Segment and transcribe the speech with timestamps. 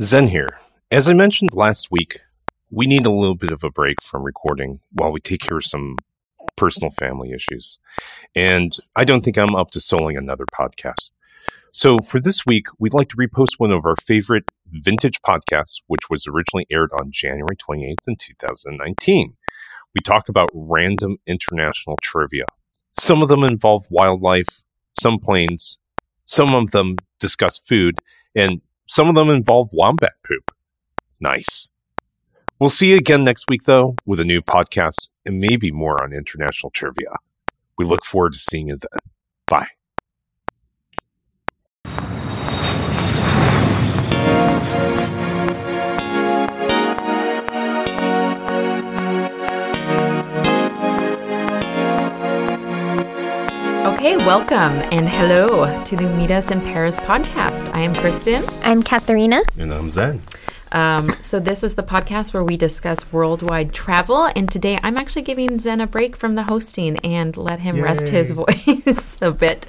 [0.00, 0.58] Zen here.
[0.90, 2.20] As I mentioned last week,
[2.70, 5.64] we need a little bit of a break from recording while we take care of
[5.64, 5.96] some
[6.54, 7.78] personal family issues.
[8.34, 11.12] And I don't think I'm up to soloing another podcast.
[11.72, 16.10] So for this week, we'd like to repost one of our favorite vintage podcasts, which
[16.10, 19.36] was originally aired on January 28th in 2019.
[19.94, 22.44] We talk about random international trivia.
[23.00, 24.62] Some of them involve wildlife,
[25.00, 25.78] some planes,
[26.26, 28.00] some of them discuss food,
[28.34, 30.50] and some of them involve wombat poop.
[31.20, 31.70] Nice.
[32.58, 36.12] We'll see you again next week, though, with a new podcast and maybe more on
[36.12, 37.10] international trivia.
[37.76, 39.00] We look forward to seeing you then.
[39.46, 39.68] Bye.
[54.06, 57.74] Okay, welcome and hello to the Meet Us in Paris podcast.
[57.74, 58.44] I am Kristen.
[58.62, 59.42] I'm Katharina.
[59.58, 60.22] And I'm Zen.
[60.70, 64.30] Um, so, this is the podcast where we discuss worldwide travel.
[64.36, 68.06] And today I'm actually giving Zen a break from the hosting and let him rest
[68.10, 69.66] his voice a bit.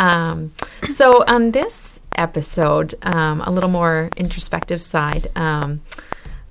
[0.00, 0.50] Um,
[0.88, 5.80] so, on this episode, um, a little more introspective side, um,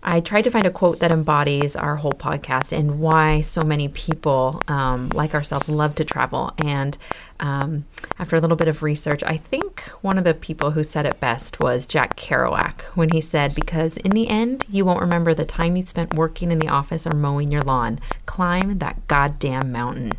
[0.01, 3.89] I tried to find a quote that embodies our whole podcast and why so many
[3.89, 6.53] people um, like ourselves love to travel.
[6.57, 6.97] And
[7.41, 7.85] um,
[8.17, 11.19] after a little bit of research, I think one of the people who said it
[11.19, 15.45] best was Jack Kerouac when he said, Because in the end, you won't remember the
[15.45, 17.99] time you spent working in the office or mowing your lawn.
[18.25, 20.13] Climb that goddamn mountain.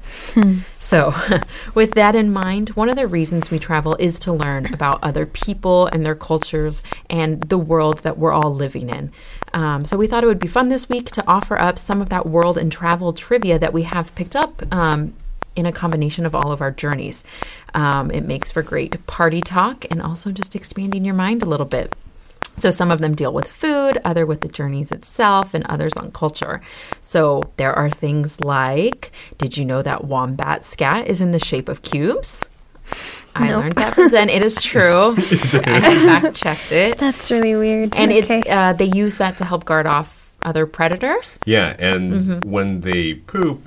[0.78, 1.14] So,
[1.74, 5.26] with that in mind, one of the reasons we travel is to learn about other
[5.26, 9.12] people and their cultures and the world that we're all living in.
[9.52, 12.08] Um, so, we thought it would be fun this week to offer up some of
[12.10, 15.14] that world and travel trivia that we have picked up um,
[15.56, 17.24] in a combination of all of our journeys.
[17.74, 21.66] Um, it makes for great party talk and also just expanding your mind a little
[21.66, 21.94] bit.
[22.56, 26.12] So some of them deal with food, other with the journeys itself, and others on
[26.12, 26.60] culture.
[27.00, 31.68] So there are things like, did you know that wombat scat is in the shape
[31.68, 32.44] of cubes?
[33.34, 33.60] I Nope.
[33.60, 34.28] learned that from Zen.
[34.28, 35.12] It is true.
[35.16, 35.20] I
[36.20, 37.94] fact checked it, That's really weird.
[37.94, 38.38] and okay.
[38.40, 41.38] it's uh, they use that to help guard off other predators.
[41.46, 42.50] Yeah, and Mm-hmm.
[42.50, 43.62] when they poop,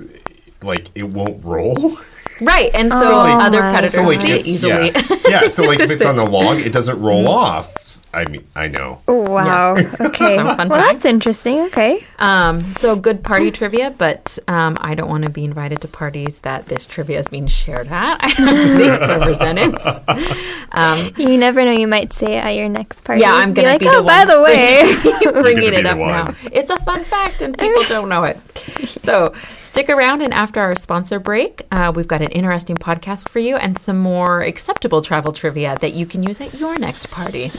[0.62, 1.92] like it won't roll.
[2.40, 4.90] Right, and so So, like- other Oh predators So like see it if- easily.
[4.92, 5.48] Yeah, yeah.
[5.48, 7.72] So like if it's on the log, it doesn't roll off.
[8.12, 9.00] I mean, I know.
[9.08, 9.76] wow.
[10.00, 10.36] Okay.
[10.36, 10.92] Some fun well, fact.
[10.92, 11.60] that's interesting.
[11.62, 12.04] Okay.
[12.20, 16.40] Um, so good party trivia, but um, I don't want to be invited to parties
[16.40, 18.18] that this trivia is being shared at.
[18.22, 20.64] I don't think they're.
[20.72, 21.72] Um, You never know.
[21.72, 23.20] You might say it at your next party.
[23.22, 25.42] yeah, I'm gonna like, be oh, the by the way.
[25.42, 26.34] bringing it up now.
[26.52, 28.38] It's a fun fact, and people don't know it.
[28.86, 33.38] So stick around, and after our sponsor break, uh, we've got an interesting podcast for
[33.38, 37.50] you and some more acceptable travel trivia that you can use at your next party.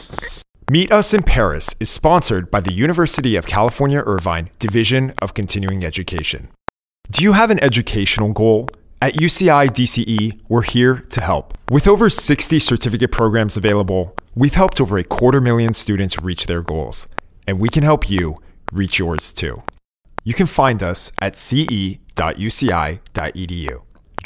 [0.68, 5.84] Meet Us in Paris is sponsored by the University of California Irvine Division of Continuing
[5.84, 6.48] Education.
[7.08, 8.68] Do you have an educational goal?
[9.00, 11.56] At UCI DCE, we're here to help.
[11.70, 16.62] With over 60 certificate programs available, we've helped over a quarter million students reach their
[16.62, 17.06] goals,
[17.46, 18.38] and we can help you
[18.72, 19.62] reach yours too.
[20.24, 22.00] You can find us at ce.uci.edu.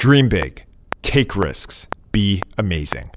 [0.00, 0.64] Dream big,
[1.02, 3.10] take risks, be amazing.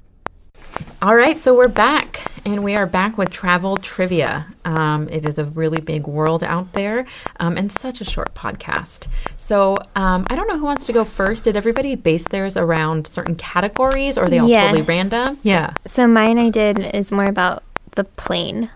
[1.00, 4.46] All right, so we're back, and we are back with travel trivia.
[4.66, 7.06] Um, it is a really big world out there,
[7.40, 9.08] um, and such a short podcast.
[9.38, 11.44] So um, I don't know who wants to go first.
[11.44, 15.38] Did everybody base theirs around certain categories, or are they all totally random?
[15.42, 17.62] Yeah, so mine I did is more about
[17.92, 18.68] the plane,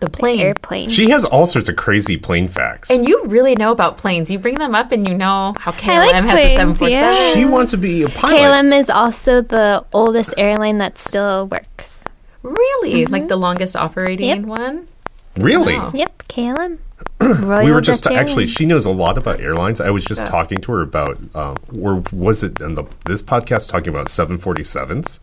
[0.00, 0.40] the plane.
[0.40, 0.88] airplane.
[0.90, 2.90] She has all sorts of crazy plane facts.
[2.90, 4.30] and you really know about planes.
[4.30, 6.88] You bring them up, and you know how KLM like has a planes, seven four
[6.88, 7.32] yeah.
[7.34, 8.36] she wants to be a pilot.
[8.38, 12.04] KLM is also the oldest airline that still works.
[12.42, 14.50] Really, like the longest operating Mm-hmm.
[14.50, 14.58] Yep.
[14.58, 14.88] one.
[15.36, 15.76] Really?
[15.76, 15.90] know.
[15.94, 16.78] Yep, KLM.
[17.20, 18.46] Royal we were just Dutch actually.
[18.46, 19.80] She knows a lot about airlines.
[19.80, 23.68] I was just talking to her about, um, or was it in the this podcast
[23.68, 25.20] talking about seven forty sevens?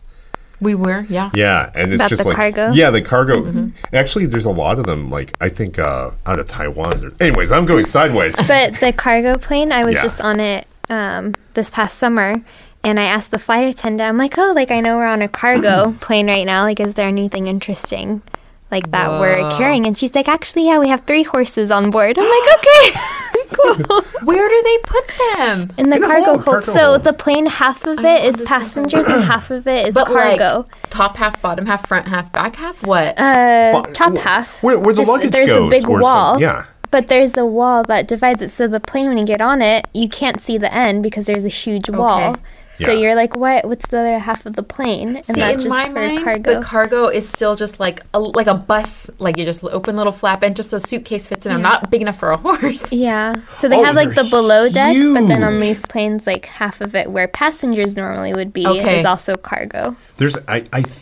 [0.62, 1.30] We were, yeah.
[1.34, 2.70] Yeah, and it's About just the like cargo?
[2.70, 3.42] Yeah, the cargo.
[3.42, 3.68] Mm-hmm.
[3.94, 5.10] Actually, there's a lot of them.
[5.10, 7.16] Like I think uh, out of Taiwan.
[7.20, 8.36] Anyways, I'm going sideways.
[8.46, 10.02] But the cargo plane, I was Yeah.
[10.02, 12.36] just on it um, this past summer,
[12.84, 15.28] and I asked the flight attendant, I'm like, oh, like I know we're on a
[15.28, 16.62] cargo plane right now.
[16.62, 18.22] Like, is there anything interesting
[18.70, 19.84] like that we're carrying?
[19.86, 22.16] And she's like, actually, yeah, we have three horses on board.
[22.18, 23.00] I'm like, okay,
[23.56, 24.02] cool.
[24.24, 25.70] Where do they put them?
[25.78, 26.44] In the In the cargo hold, hold.
[26.64, 27.04] cargo So hold.
[27.04, 30.66] the plane, half of it is passengers and half of it is But cargo.
[30.68, 32.84] like top half, bottom half, front half, back half.
[32.86, 33.18] What?
[33.18, 34.62] uh, But top wh- half.
[34.62, 36.40] where- where the Just- luggage there's goes, the big or some- wall.
[36.40, 36.64] yeah.
[36.90, 38.50] But there's the wall that divides it.
[38.50, 41.46] So the plane, when you get on it, you can't see the end because there's
[41.46, 42.36] a huge wall.
[42.74, 42.98] So Yeah.
[42.98, 43.66] you're like, what?
[43.66, 45.16] What's the other half of the plane?
[45.16, 46.54] And See, that's in just my for mind, cargo.
[46.60, 49.10] the cargo is still just like a, like a bus.
[49.18, 51.52] Like you just open little flap and just a suitcase fits in.
[51.52, 51.60] there.
[51.62, 52.90] Not big enough for a horse.
[52.92, 53.34] yeah.
[53.54, 56.80] So they Oh, have like the below deck, but then on these planes, like half
[56.80, 59.00] of it where passengers normally would be Okay.
[59.00, 59.94] is also cargo.
[60.16, 60.96] There's I I th-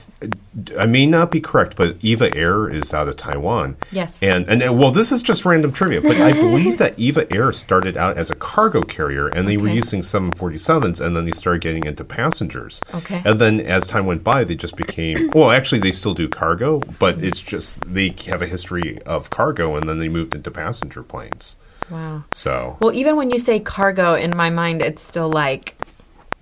[0.78, 3.76] I may not be correct, but Eva Air is out of Taiwan.
[3.90, 4.22] Yes.
[4.22, 7.52] And and uh, well, this is just random trivia, but I believe that Eva Air
[7.52, 11.62] started out as a cargo carrier, and they were using 747s, and then they started
[11.62, 12.82] getting into passengers.
[12.94, 13.22] Okay.
[13.24, 15.50] And then as time went by, they just became well.
[15.50, 19.88] Actually, they still do cargo, but it's just they have a history of cargo, and
[19.88, 21.56] then they moved into passenger planes.
[21.90, 22.24] Wow.
[22.32, 25.74] So Well, even when you say cargo, in my mind, it's still like,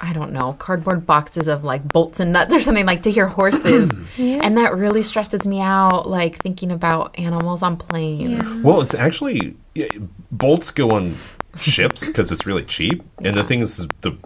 [0.01, 3.27] I don't know, cardboard boxes of like bolts and nuts or something like to hear
[3.27, 3.93] horses.
[4.19, 8.63] And that really stresses me out, like thinking about animals on planes.
[8.65, 9.89] Well, it's actually yeah,
[10.31, 11.15] bolts go on
[11.59, 14.17] ships because it's really cheap, and the thing is, the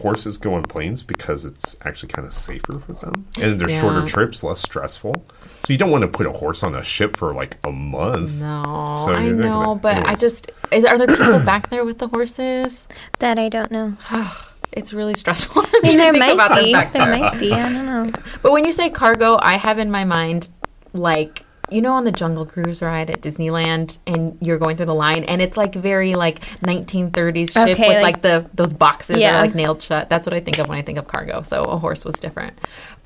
[0.00, 3.80] horses go on planes because it's actually kind of safer for them, and they're Yeah.
[3.80, 5.24] shorter trips, less stressful.
[5.64, 8.40] So you don't want to put a horse on a ship for like a month.
[8.40, 10.08] No, So I know, gonna- but anyway.
[10.10, 12.88] I just, is, are there people back there with the horses?
[13.20, 13.96] That I don't know.
[14.72, 15.62] It's really stressful.
[15.66, 16.72] I mean, there might be.
[16.72, 17.18] There there.
[17.18, 17.52] might be.
[17.52, 18.12] I don't know.
[18.42, 20.48] But when you say cargo, I have in my mind
[20.92, 24.94] like you know on the Jungle Cruise ride at Disneyland and you're going through the
[24.94, 29.16] line and it's like very like 1930s ship Okay, with like- like, the those boxes
[29.18, 30.10] that are like nailed shut.
[30.10, 31.42] That's what I think of when I think of cargo.
[31.42, 32.58] So a horse was different.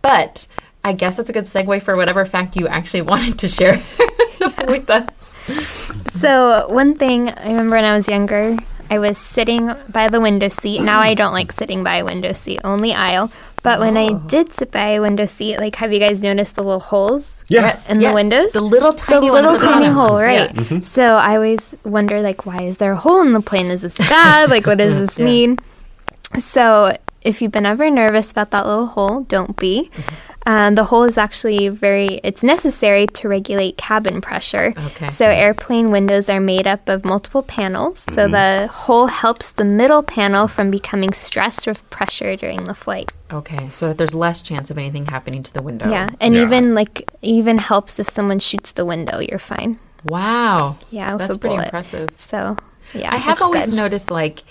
[0.03, 0.49] But
[0.85, 3.81] I guess it's a good segue for whatever fact you actually wanted to share
[4.69, 5.33] with us.
[6.21, 8.57] So one thing I remember when I was younger,
[8.91, 10.81] I was sitting by the window seat.
[10.83, 13.31] Now I don't like sitting by a window seat, only aisle.
[13.63, 14.19] But when I oh.
[14.29, 17.45] did sit by a window seat, like have you guys noticed the little holes?
[17.49, 17.91] Yes.
[17.91, 18.53] In the windows?
[18.53, 19.95] The little The tiny one little tiny bottom.
[19.95, 20.55] hole, right?
[20.55, 20.63] Yeah.
[20.63, 20.81] Mm-hmm.
[20.81, 23.67] So I always wonder, like, why is there a hole in the plane?
[23.67, 24.51] Is this bad?
[24.51, 25.25] like, what does this Yeah.
[25.25, 25.59] mean?
[26.39, 29.91] So if you've been ever nervous about that little hole, don't be.
[29.93, 30.33] Mm-hmm.
[30.47, 34.73] Um, the hole is actually very, it's necessary to regulate cabin pressure.
[34.79, 35.09] Okay.
[35.09, 37.99] So airplane windows are made up of multiple panels.
[37.99, 43.17] So the hole helps the middle panel from becoming stressed with pressure during the flight.
[43.33, 45.91] Okay, so that there's less chance of anything happening to the window.
[45.91, 46.11] Yeah.
[46.21, 46.43] And Yeah.
[46.45, 49.81] even like, even helps if someone shoots the window, you're fine.
[50.05, 50.77] Wow.
[50.91, 51.17] Yeah.
[51.17, 51.65] That's pretty bullet.
[51.65, 52.11] impressive.
[52.17, 52.57] So,
[52.95, 53.13] yeah.
[53.13, 53.77] I have always good.
[53.77, 54.45] noticed like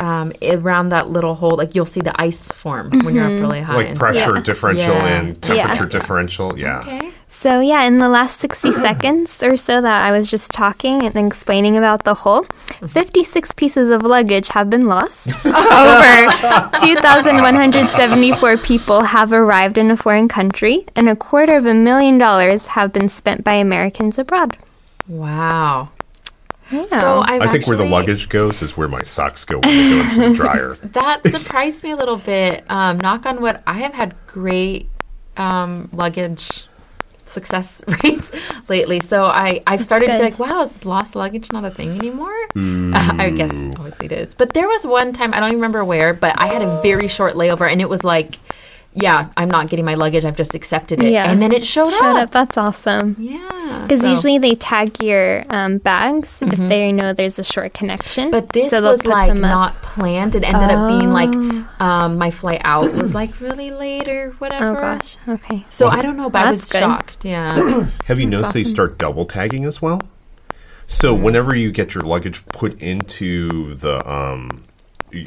[0.00, 3.60] um, around that little hole, like you'll see the ice form when you're up really
[3.60, 3.74] high.
[3.74, 4.42] Like pressure Yeah.
[4.42, 5.06] differential Yeah.
[5.18, 5.88] and temperature Yeah.
[5.90, 6.58] differential.
[6.58, 6.78] Yeah.
[6.80, 7.10] Okay.
[7.30, 11.14] So, yeah, in the last 60 seconds or so that I was just talking and
[11.16, 12.46] explaining about the hole,
[12.86, 15.34] 56 pieces of luggage have been lost.
[15.46, 22.16] Over 2,174 people have arrived in a foreign country, and a quarter of a million
[22.18, 24.56] dollars have been spent by Americans abroad.
[25.06, 25.88] Wow.
[26.70, 29.90] So I've I think where the luggage goes is where my socks go when they
[29.90, 30.74] go into the dryer.
[30.82, 32.64] that surprised me a little bit.
[32.70, 34.88] Um, knock on wood, I have had great
[35.36, 36.68] um, luggage
[37.24, 38.32] success rates
[38.68, 39.00] lately.
[39.00, 42.34] So I I've started to be like, wow, is lost luggage not a thing anymore?
[42.56, 44.34] I guess obviously it is.
[44.34, 47.08] But there was one time I don't even remember where, but I had a very
[47.08, 48.38] short layover, and it was like.
[49.00, 50.24] Yeah, I'm not getting my luggage.
[50.24, 51.30] I've just accepted it, Yeah.
[51.30, 52.22] and then it showed, Shut up.
[52.24, 52.30] up.
[52.30, 53.16] That's awesome.
[53.18, 57.74] Yeah, Because so- usually they tag your um, bags if they know there's a short
[57.74, 58.30] connection.
[58.30, 60.34] But this so they'll was like not planned.
[60.34, 61.30] It ended up being like
[61.80, 64.76] um, my flight out was like really late or whatever.
[64.76, 65.16] Oh gosh.
[65.28, 65.64] Okay.
[65.70, 66.80] So I don't know, but I was good.
[66.80, 67.24] shocked.
[67.24, 67.86] Yeah.
[68.06, 70.00] Have you noticed they start double tagging as well?
[70.86, 74.64] So whenever you get your luggage put into the um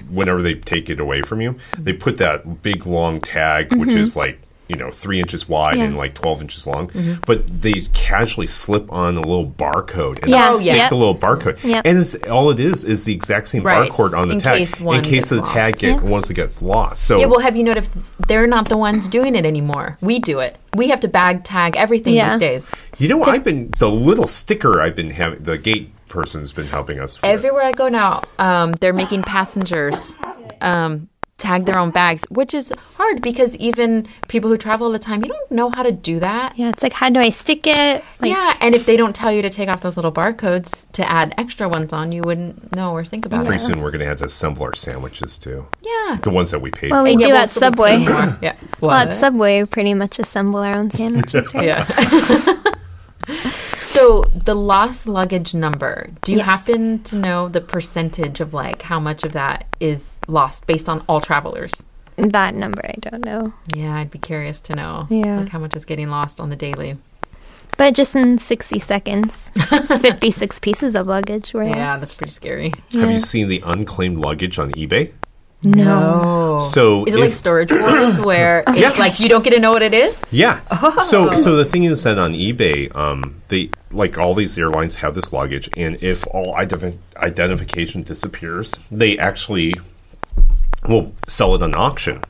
[0.09, 4.11] whenever they take it away from you, they put that big long tag which is
[4.11, 4.19] mm-hmm.
[4.19, 5.83] like you know three inches wide Yeah.
[5.83, 7.19] and like twelve inches long, mm-hmm.
[7.27, 10.49] but they casually slip on a little barcode and Yeah.
[10.51, 10.87] stick Oh, yeah.
[10.89, 11.85] the little barcode, Yep.
[11.85, 13.89] and it's, all it is is the exact same Right.
[13.89, 15.81] barcode on the In tag case one in case gets the tag lost.
[15.81, 17.03] get, once it gets lost.
[17.03, 17.25] So yeah.
[17.25, 17.91] Well, have you noticed
[18.29, 19.97] they're not the ones doing it anymore?
[19.99, 20.57] We do it.
[20.73, 22.29] We have to bag tag everything Yeah.
[22.37, 22.69] these days.
[22.97, 25.43] you know, I've been the little sticker I've been having.
[25.43, 27.19] The gate person's been helping us.
[27.21, 27.25] with.
[27.29, 30.13] Everywhere I go now, um, they're making passengers
[30.61, 34.99] um, tag their own bags, which is hard because even people who travel all the
[34.99, 36.53] time, you don't know how to do that.
[36.55, 38.03] Yeah, it's like how do I stick it?
[38.19, 41.09] Like, yeah, and if they don't tell you to take off those little barcodes to
[41.09, 43.65] add extra ones on, you wouldn't know or think about Pretty it.
[43.65, 45.65] soon we're going to have to assemble our sandwiches too.
[45.81, 46.19] Yeah.
[46.21, 47.05] The ones that we paid Well, for.
[47.09, 47.97] we do yeah, at Subway.
[47.97, 48.37] paying more.
[48.43, 48.55] Yeah.
[48.79, 51.65] Well, at Subway, we pretty much assemble our own sandwiches, right?
[51.65, 52.57] Yeah.
[53.91, 56.47] so the lost luggage number, do you Yes.
[56.47, 61.03] happen to know the percentage of like how much of that is lost based on
[61.07, 61.73] all travelers?
[62.17, 63.53] That number, I don't know.
[63.75, 65.07] Yeah, I'd be curious to know.
[65.09, 65.39] Yeah.
[65.39, 66.97] Like how much is getting lost on the daily.
[67.77, 69.49] But just in 60 seconds,
[70.01, 72.01] 56 pieces of luggage were Yeah, lost.
[72.01, 72.73] that's pretty scary.
[72.93, 75.11] Have you seen the unclaimed luggage on eBay?
[75.63, 76.59] No.
[76.71, 78.89] So Is it like Storage Wars where it's Yeah.
[78.97, 80.21] like you don't get to know what it is?
[80.31, 80.59] Yeah.
[80.71, 81.01] Oh.
[81.01, 85.13] So so the thing is that on eBay, um, they like all these airlines have
[85.15, 89.75] this luggage, and if all identif- identification disappears, they actually
[90.87, 92.21] will sell it on auction.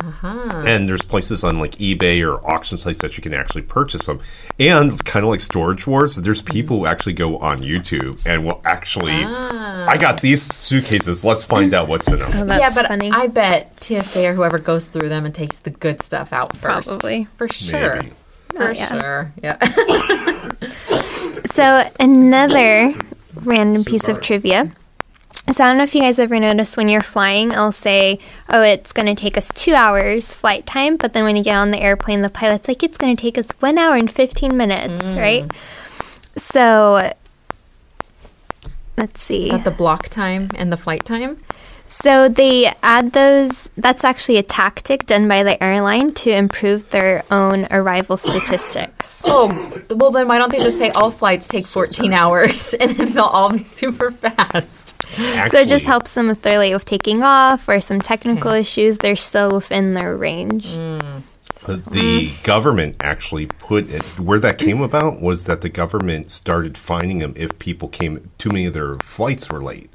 [0.00, 0.62] Uh-huh.
[0.66, 4.20] And there's places on like eBay or auction sites that you can actually purchase them.
[4.58, 8.60] And kind of like Storage Wars, there's people who actually go on YouTube and will
[8.64, 11.24] actually, I got these suitcases.
[11.24, 12.30] Let's find out what's in them.
[12.34, 13.10] Oh, that's yeah, but funny.
[13.10, 16.88] I bet TSA or whoever goes through them and takes the good stuff out first.
[16.88, 17.24] Probably.
[17.36, 17.96] For sure.
[17.96, 18.12] Maybe.
[18.50, 19.00] For yeah.
[19.00, 19.32] sure.
[19.42, 19.58] Yeah.
[21.58, 22.94] So another
[23.42, 24.70] random piece of trivia.
[25.50, 28.18] So I don't know if you guys ever notice when you're flying, I'll say,
[28.50, 31.56] "Oh, it's going to take us two hours flight time," but then when you get
[31.56, 34.56] on the airplane, the pilot's like, "It's going to take us one hour and fifteen
[34.56, 35.16] minutes," mm.
[35.16, 35.50] right?
[36.36, 37.12] So
[38.96, 39.46] let's see.
[39.46, 41.38] Is that the block time and the flight time?
[41.88, 43.70] So they add those.
[43.76, 49.22] That's actually a tactic done by the airline to improve their own arrival statistics.
[49.26, 53.12] Oh, well, then why don't they just say all flights take 14 hours and then
[53.12, 55.02] they'll all be super fast?
[55.50, 58.58] So it just helps them if they're late with taking off or some technical hmm.
[58.58, 58.98] issues.
[58.98, 60.74] They're still within their range.
[60.74, 61.20] Hmm.
[61.66, 67.18] The government actually put it where that came about was that the government started finding
[67.18, 69.90] them if people came too many of their flights were late.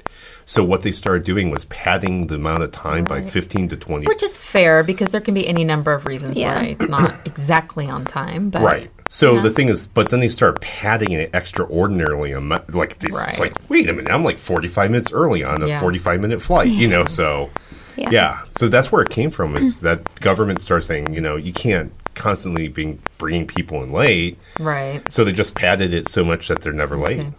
[0.46, 4.06] So what they started doing was padding the amount of time by 15 to 20.
[4.06, 6.58] Which is fair because there can be any number of reasons Yeah.
[6.60, 8.50] why it's not exactly on time.
[8.50, 8.90] But right.
[9.08, 9.42] So Yeah.
[9.42, 12.34] the thing is, but then they start padding it extraordinarily.
[12.34, 13.28] Like it's, Right.
[13.30, 15.80] it's like, wait a minute, I'm like 45 minutes early on a Yeah.
[15.80, 16.68] 45 minute flight.
[16.68, 17.50] You know, so
[17.96, 18.10] Yeah.
[18.10, 18.38] yeah.
[18.48, 19.56] So that's where it came from.
[19.56, 24.38] Is that government started saying, you know, you can't constantly be bringing people in late.
[24.60, 25.00] Right.
[25.12, 27.20] So they just padded it so much that they're never late.
[27.20, 27.32] Okay.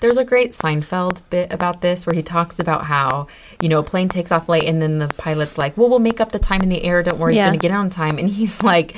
[0.00, 3.26] There's a great Seinfeld bit about this where he talks about how,
[3.60, 6.20] you know, a plane takes off late and then the pilot's like, well, we'll make
[6.20, 7.02] up the time in the air.
[7.02, 7.42] Don't worry, Yeah.
[7.44, 8.18] you're going to get on time.
[8.18, 8.96] And he's like,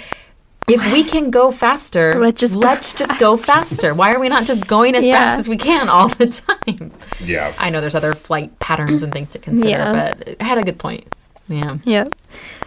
[0.68, 3.94] if we can go faster, Let's just go let's just go faster.
[3.94, 5.14] Why are we not just going as Yeah.
[5.18, 6.92] fast as we can all the time?
[7.18, 7.52] Yeah.
[7.58, 10.14] I know there's other flight patterns and things to consider, Yeah.
[10.18, 11.06] but it had a good point.
[11.48, 12.14] Yeah, Yep.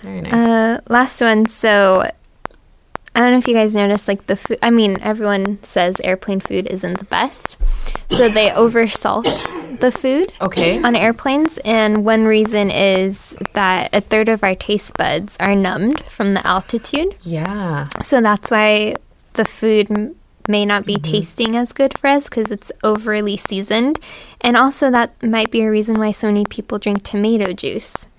[0.01, 0.33] very nice.
[0.33, 1.45] Uh, last one.
[1.45, 2.09] So
[3.15, 4.57] I don't know if you guys noticed, like the food.
[4.63, 7.59] I mean, everyone says airplane food isn't the best,
[8.09, 10.81] so they oversalt the food okay.
[10.81, 11.59] on airplanes.
[11.59, 16.45] And one reason is that a third of our taste buds are numbed from the
[16.45, 17.15] altitude.
[17.21, 17.87] Yeah.
[18.01, 18.95] So that's why
[19.33, 20.15] the food m-
[20.47, 21.11] may not be mm-hmm.
[21.11, 23.99] tasting as good for us because it's overly seasoned.
[24.41, 27.87] And also, that might be a reason why so many people drink tomato juice I
[27.87, 28.12] love tomato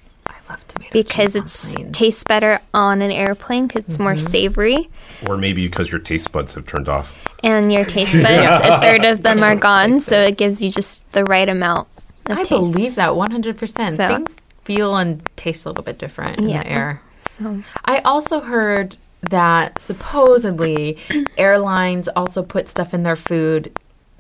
[0.92, 4.26] because juice on it's tastes better on an airplane 'cause it's more mm-hmm.
[4.26, 4.90] savory.
[5.26, 7.18] Or maybe because your taste buds have turned off.
[7.42, 11.10] And your taste buds, a third of them are gone, so it gives you just
[11.12, 11.88] the right amount
[12.26, 12.50] of I taste.
[12.50, 13.96] believe that 100%.
[13.96, 14.34] So- Things
[14.64, 16.62] feel and taste a little bit different in Yeah.
[16.62, 17.00] the air.
[17.38, 20.98] So, I also heard that supposedly
[21.36, 23.72] airlines also put stuff in their food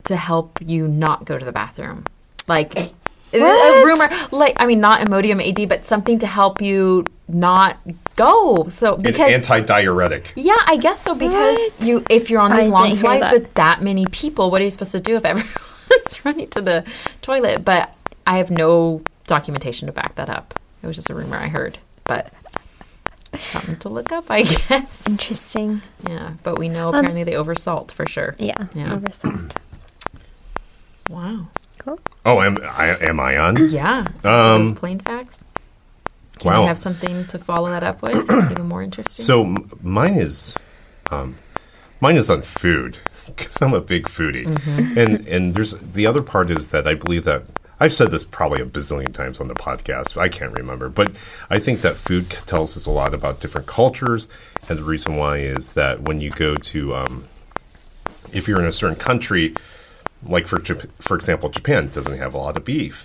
[0.04, 2.04] to help you not go to the bathroom.
[2.46, 2.92] Like
[3.42, 7.78] a rumor, like I mean, not Imodium AD, but something to help you not
[8.16, 8.68] go.
[8.70, 10.32] So An because anti-diuretic.
[10.36, 11.86] yeah, I guess so because What?
[11.86, 13.32] you if you're on I these long flights that.
[13.32, 16.84] with that many people, what are you supposed to do if everyone's running to the
[17.22, 17.64] toilet?
[17.64, 17.92] But
[18.26, 20.58] I have no documentation to back that up.
[20.82, 22.30] It was just a rumor I heard, but
[23.38, 25.08] something to look up, I guess.
[25.08, 25.80] interesting.
[26.06, 28.34] Yeah, but we know um, apparently they oversalt for sure.
[28.38, 28.94] Yeah, Yeah.
[28.96, 29.56] oversalt.
[31.10, 31.48] Wow.
[32.24, 33.68] Oh, am I, am I on?
[33.68, 34.06] Yeah.
[34.24, 35.42] Um, those plain facts.
[36.38, 36.62] Can wow.
[36.62, 38.16] you have something to follow that up with?
[38.50, 39.24] Even more interesting.
[39.24, 40.56] So m- mine is,
[41.10, 41.36] um,
[42.00, 44.46] mine is on food because I'm a big foodie,
[44.96, 47.44] and and there's the other part is that I believe that
[47.80, 50.18] I've said this probably a bazillion times on the podcast.
[50.20, 51.12] I can't remember, but
[51.50, 54.28] I think that food tells us a lot about different cultures,
[54.68, 57.24] and the reason why is that when you go to, um,
[58.32, 59.54] if you're in a certain country,
[60.26, 60.60] like for
[61.00, 63.04] for example, Japan doesn't have a lot of beef.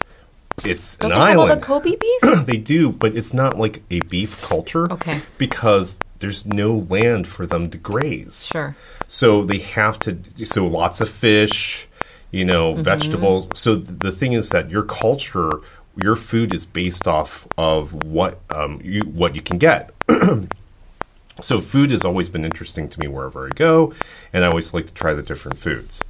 [0.65, 2.45] It's Don't an they have all island the Kobe beef?
[2.45, 4.91] they do, but it's not like a beef culture.
[4.91, 5.21] Okay.
[5.37, 8.47] Because there's no land for them to graze.
[8.47, 8.75] Sure.
[9.07, 10.17] So they have to.
[10.45, 11.87] So lots of fish,
[12.31, 12.83] you know, Mm-hmm.
[12.83, 13.49] vegetables.
[13.55, 15.49] So th- the thing is that your culture,
[15.95, 19.91] your food is based off of what um, you what you can get.
[21.41, 23.93] so food has always been interesting to me wherever I go,
[24.33, 26.01] and I always like to try the different foods.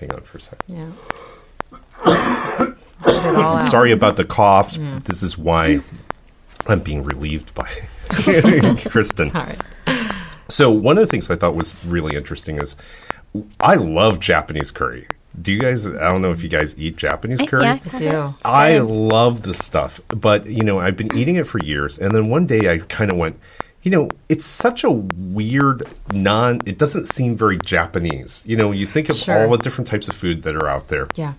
[0.00, 0.76] Hang on for a second.
[0.76, 0.90] Yeah.
[3.04, 3.70] Get it.
[3.70, 4.74] Sorry about the cough.
[4.74, 5.02] Mm.
[5.04, 5.80] This is why
[6.66, 7.68] I'm being relieved by
[8.86, 9.30] Kristen.
[9.30, 9.54] Sorry.
[10.48, 12.76] So one of the things I thought was really interesting is
[13.60, 15.06] I love Japanese curry.
[15.40, 15.86] Do you guys?
[15.86, 17.62] I don't know if you guys eat Japanese curry.
[17.64, 17.78] Yeah.
[17.92, 18.34] I do.
[18.44, 22.28] I love the stuff, but you know, I've been eating it for years, and then
[22.28, 23.38] one day I kind of went,
[23.88, 26.60] you know, it's such a weird non.
[26.66, 28.44] It doesn't seem very Japanese.
[28.46, 29.34] You know, you think of Sure.
[29.46, 31.32] all the different types of food that are out there, Yeah.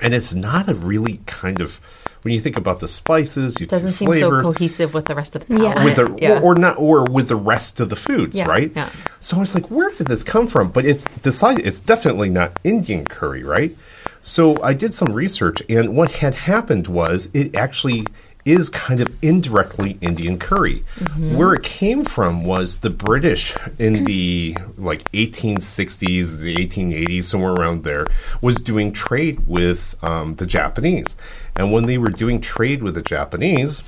[0.00, 1.78] and it's not a really kind of
[2.22, 5.36] when you think about the spices, you Doesn't the seem so cohesive with the rest
[5.36, 5.74] of the Yeah.
[5.74, 5.84] palate.
[5.84, 6.38] with the yeah.
[6.40, 8.72] or, or not or with the rest of the foods, Yeah, right?
[8.74, 8.88] yeah.
[9.20, 10.68] So I was like, where did this come from?
[10.70, 13.76] But it's decided it's definitely not Indian curry, right?
[14.22, 18.06] So I did some research, and what had happened was it actually
[18.44, 20.82] is kind of indirectly Indian curry.
[20.96, 21.36] Mm-hmm.
[21.36, 27.84] Where it came from was the British in the like 1860s, the 1880s, somewhere around
[27.84, 28.06] there,
[28.42, 31.16] was doing trade with um, the Japanese.
[31.56, 33.82] And when they were doing trade with the Japanese,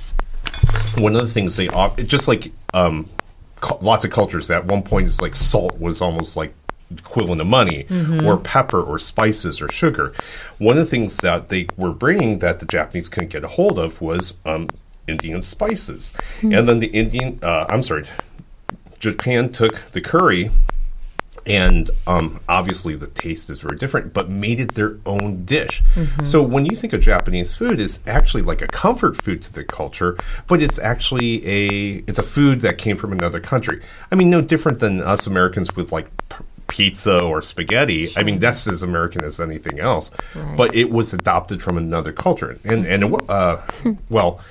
[0.97, 3.09] one of the things they op- just like um,
[3.81, 6.53] lots of cultures at one point is like salt was almost like
[6.95, 7.85] equivalent of money
[8.25, 10.13] or pepper or spices or sugar.
[10.57, 13.77] One of the things that they were bringing that the japanese couldn't get a hold
[13.77, 14.69] of was um,
[15.07, 16.13] indian spices.
[16.41, 18.05] And then the indian uh, i'm sorry
[18.99, 20.49] japan took the curry
[21.45, 25.81] and um, obviously the taste is very different, but made it their own dish.
[26.25, 29.63] So when you think of Japanese food, it's actually like a comfort food to the
[29.63, 30.17] culture,
[30.47, 33.81] but it's actually a it's a food that came from another country.
[34.11, 38.09] I mean, no different than us Americans with like p- pizza or spaghetti.
[38.17, 40.11] I mean, that's as American as anything else.
[40.35, 40.57] Right.
[40.57, 43.61] But it was adopted from another culture, and and uh,
[44.09, 44.41] well,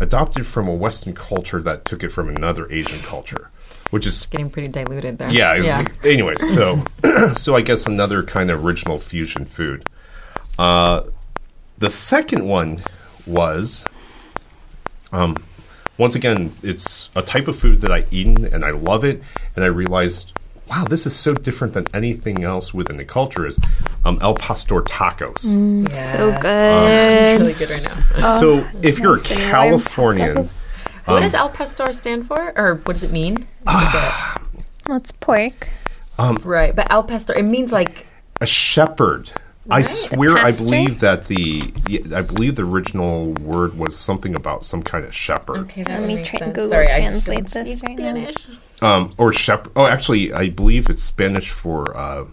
[0.00, 3.50] adopted from a Western culture that took it from another Asian culture,
[3.90, 5.30] which is Getting pretty diluted there.
[5.30, 5.54] yeah.
[5.56, 6.84] it's- Anyways, so
[7.36, 9.88] so I guess another kind of original fusion food.
[10.58, 11.02] Uh,
[11.78, 12.82] the second one
[13.26, 13.84] was,
[15.12, 15.36] um,
[15.98, 19.22] once again, it's a type of food that I eat and I love it,
[19.56, 20.32] and I realized,
[20.68, 23.46] wow, this is so different than anything else within the culture.
[23.46, 23.58] Is
[24.04, 25.40] um, El Pastor tacos.
[25.40, 27.40] So It's good.
[27.40, 28.30] really good right now.
[28.40, 31.06] so if you're a nice and warm Californian, tacos.
[31.06, 32.52] what Um, does Al Pastor stand for?
[32.56, 33.46] Or what does it mean?
[33.66, 34.40] Ah.
[34.86, 35.68] Well, it's pork.
[36.18, 36.74] right.
[36.76, 38.06] But Al Pastor, it means like,
[38.40, 39.32] a shepherd.
[39.70, 41.62] I swear, I believe that the
[42.14, 46.06] I believe the original word was something about some kind of shepherd, okay, that Let
[46.06, 46.54] me makes try- sense.
[46.54, 48.30] Google Sorry, translate don't this speak right now.
[48.84, 49.72] Um, or shepherd.
[49.76, 52.24] Oh, actually, I believe it's Spanish for uh,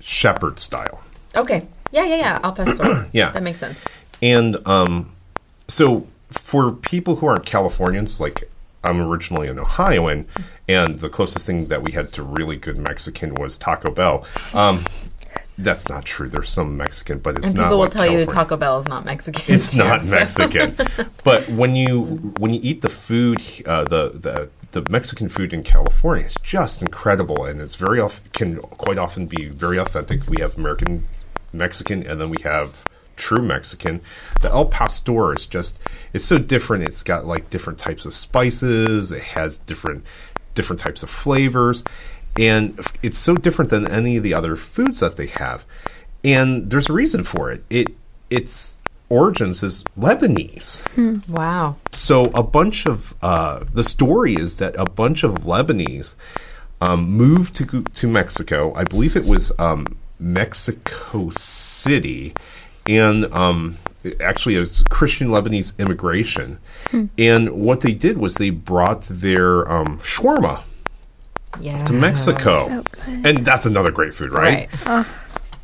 [0.00, 1.02] shepherd style.
[1.36, 1.66] Okay.
[1.92, 2.40] Yeah, yeah, yeah.
[2.42, 3.08] Al Pastor.
[3.12, 3.30] Yeah.
[3.30, 3.84] That makes sense.
[4.22, 5.10] And um,
[5.68, 8.44] so for people who aren't Californians, like
[8.82, 10.26] I'm originally an Ohioan,
[10.68, 14.26] and the closest thing that we had to really good Mexican was Taco Bell.
[14.54, 14.84] Um,
[15.56, 16.28] that's not true.
[16.28, 17.62] There's some Mexican, but it's And not.
[17.64, 19.54] people will like tell you Taco Bell is not Mexican.
[19.54, 20.76] It's too, not so- Mexican,
[21.22, 22.02] but when you
[22.38, 26.82] when you eat the food, uh, the the the Mexican food in California is just
[26.82, 30.26] incredible, and it's very off, can quite often be very authentic.
[30.28, 31.06] We have American
[31.52, 32.84] Mexican, and then we have
[33.16, 34.00] true Mexican.
[34.42, 35.78] The El Pastor is just
[36.12, 36.82] it's so different.
[36.82, 39.12] It's got like different types of spices.
[39.12, 40.04] It has different
[40.54, 41.84] different types of flavors,
[42.36, 45.64] and it's so different than any of the other foods that they have.
[46.24, 47.62] And there's a reason for it.
[47.70, 47.90] It
[48.28, 50.82] its origins is Lebanese.
[51.28, 51.76] Wow.
[51.92, 56.14] So a bunch of uh, the story is that a bunch of Lebanese
[56.80, 58.72] um, moved to to Mexico.
[58.74, 62.34] I believe it was um, Mexico City,
[62.86, 63.76] and um,
[64.20, 66.58] actually it's Christian Lebanese immigration.
[67.18, 70.62] And what they did was they brought their um, shawarma
[71.58, 71.84] Yeah.
[71.86, 73.26] to Mexico, So good.
[73.26, 74.68] and that's another great food, right?
[74.86, 75.06] Right.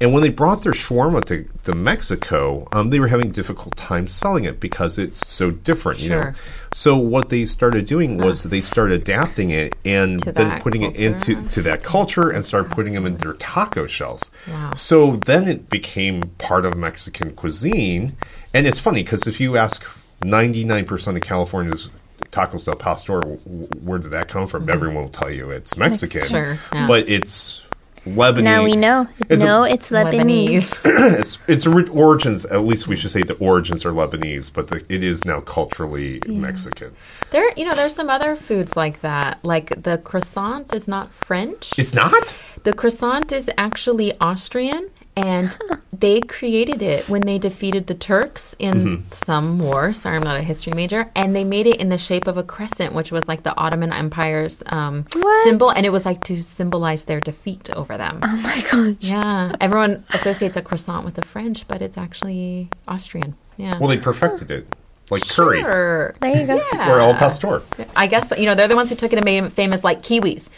[0.01, 3.77] And when they brought their shawarma to, to Mexico, um, they were having a difficult
[3.77, 6.33] time selling it because it's so different, you know.
[6.73, 11.47] So what they started doing was they started adapting it and then putting it into
[11.51, 14.31] to that culture and started putting them in their taco shells.
[14.49, 14.73] Wow.
[14.75, 18.17] So then it became part of Mexican cuisine,
[18.55, 19.85] and it's funny because if you ask
[20.25, 21.91] ninety nine percent of California's
[22.31, 24.71] tacos del pastor, where did that come from?
[24.71, 26.31] Everyone will tell you it's Mexican, Mm-hmm.
[26.31, 26.87] Sure, yeah.
[26.87, 27.67] but it's
[28.07, 28.43] Lebanese.
[28.43, 29.07] Now we know.
[29.29, 30.81] It's a- no, it's Lebanese.
[31.19, 32.47] it's its origins.
[32.47, 36.23] At least we should say the origins are Lebanese, but the, it is now culturally
[36.27, 36.95] Mexican.
[37.31, 39.45] There, you know, there's some other foods like that.
[39.45, 41.73] Like the croissant is not French.
[41.79, 42.35] It's not.
[42.63, 45.57] The croissant is actually Austrian, and
[45.93, 49.11] they created it when they defeated the Turks in Mm-hmm.
[49.11, 49.93] some war.
[49.93, 51.11] Sorry, I'm not a history major.
[51.15, 53.93] And they made it in the shape of a crescent, which was like the Ottoman
[53.93, 55.05] Empire's um,
[55.43, 58.21] symbol, and it was like to symbolize their defeat over them.
[58.23, 59.11] Oh my gosh.
[59.11, 63.35] Yeah, everyone associates a croissant with the French, but it's actually Austrian.
[63.57, 63.79] Yeah.
[63.79, 64.75] Well, they perfected it,
[65.11, 66.15] like curry Sure.
[66.21, 66.63] There you go.
[66.73, 66.91] Yeah.
[66.93, 67.63] or el pastor.
[67.97, 70.01] I guess you know they're the ones who took it and made it famous, like
[70.03, 70.49] kiwis,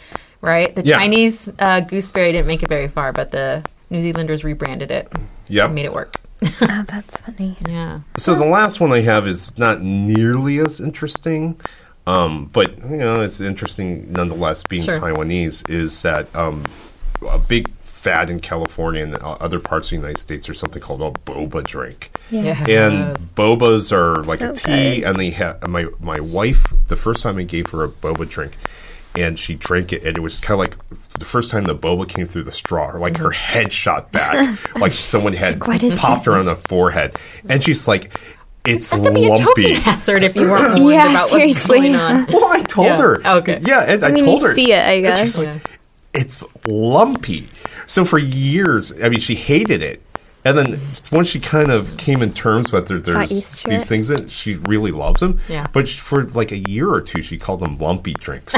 [0.41, 0.73] right?
[0.73, 0.97] The Yeah.
[0.99, 5.07] Chinese uh, gooseberry didn't make it very far, but the New Zealanders rebranded it,
[5.47, 5.65] Yep.
[5.67, 6.19] and made it work.
[6.61, 7.55] Oh, that's funny.
[7.65, 8.01] Yeah.
[8.17, 11.57] So the last one I have is not nearly as interesting,
[12.05, 14.63] um, but you know it's interesting nonetheless.
[14.63, 14.99] Being Sure.
[14.99, 16.65] Taiwanese, is that um,
[17.29, 20.81] a big fad in California and uh, other parts of the United States are something
[20.81, 22.11] called a boba drink.
[22.29, 22.59] Yeah.
[22.67, 25.03] And bobas are like So a tea, good.
[25.07, 26.65] and they have my my wife.
[26.89, 28.57] The first time I gave her a boba drink,
[29.15, 30.77] and she drank it, and it was kind of like
[31.19, 32.97] the first time the boba came through the straw.
[32.97, 35.71] Like her head shot back, like someone had Mm-hmm.
[35.71, 37.15] what is popped her on the forehead,
[37.47, 38.11] and she's like,
[38.65, 41.79] "It's That could be a lumpy." choking hazard if you weren't warned Yeah, about seriously.
[41.91, 42.25] what's going on.
[42.33, 42.97] Well, I told Yeah.
[42.97, 43.27] her.
[43.37, 43.61] Okay.
[43.65, 44.55] Yeah, and I, I mean, told you her.
[44.55, 45.45] see it, I And she's guess.
[45.63, 45.79] like,
[46.13, 47.47] it's lumpy.
[47.85, 50.01] So for years, I mean, she hated it.
[50.45, 50.79] And then
[51.11, 53.87] once she kind of came in terms with there, there's these it.
[53.87, 55.39] things that she really loves them.
[55.47, 55.67] Yeah.
[55.71, 58.53] But for like a year or two, she called them lumpy drinks.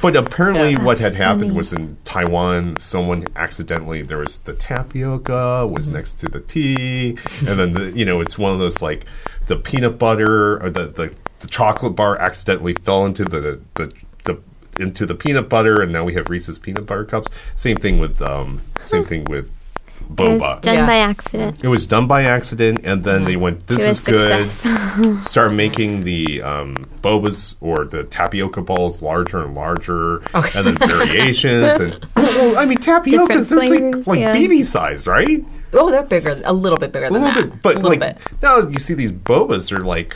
[0.00, 1.56] but apparently, what had That's happened funny.
[1.56, 5.94] was in Taiwan, someone accidentally there was the tapioca was Mm-hmm.
[5.96, 7.10] next to the tea,
[7.48, 9.06] and then the you know it's one of those like
[9.48, 13.92] the peanut butter or the the, the chocolate bar accidentally fell into the the
[14.24, 14.40] the
[14.78, 17.28] into the peanut butter, and now we have Reese's peanut butter cups.
[17.54, 19.63] Same thing with um, same thing with It was
[20.12, 20.60] boba.
[20.60, 20.86] done Yeah.
[20.86, 21.62] by accident.
[21.64, 26.04] It was done by accident, and then they went, "This To is good." Start making
[26.04, 31.80] the um, bobas or the tapioca balls larger and larger, and then variations.
[31.80, 34.34] And well, I mean, tapioca Different there's like, like yeah.
[34.36, 35.44] BB size, right?
[35.72, 37.50] Oh, they're bigger, a little bit bigger A than little that.
[37.50, 38.18] bit, but a little like bit.
[38.42, 40.14] now you see these bobas are like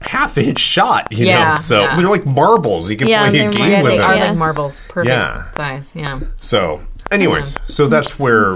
[0.00, 1.58] half inch shot, you Yeah, know.
[1.58, 1.96] So yeah.
[1.96, 2.88] they're like marbles.
[2.90, 4.10] You can Yeah, play a game mar- Yeah, with they them.
[4.10, 4.28] are Yeah.
[4.28, 5.44] like marbles, perfect Yeah.
[5.56, 5.92] size.
[5.96, 6.20] Yeah.
[6.38, 8.54] So, anyways, so that's where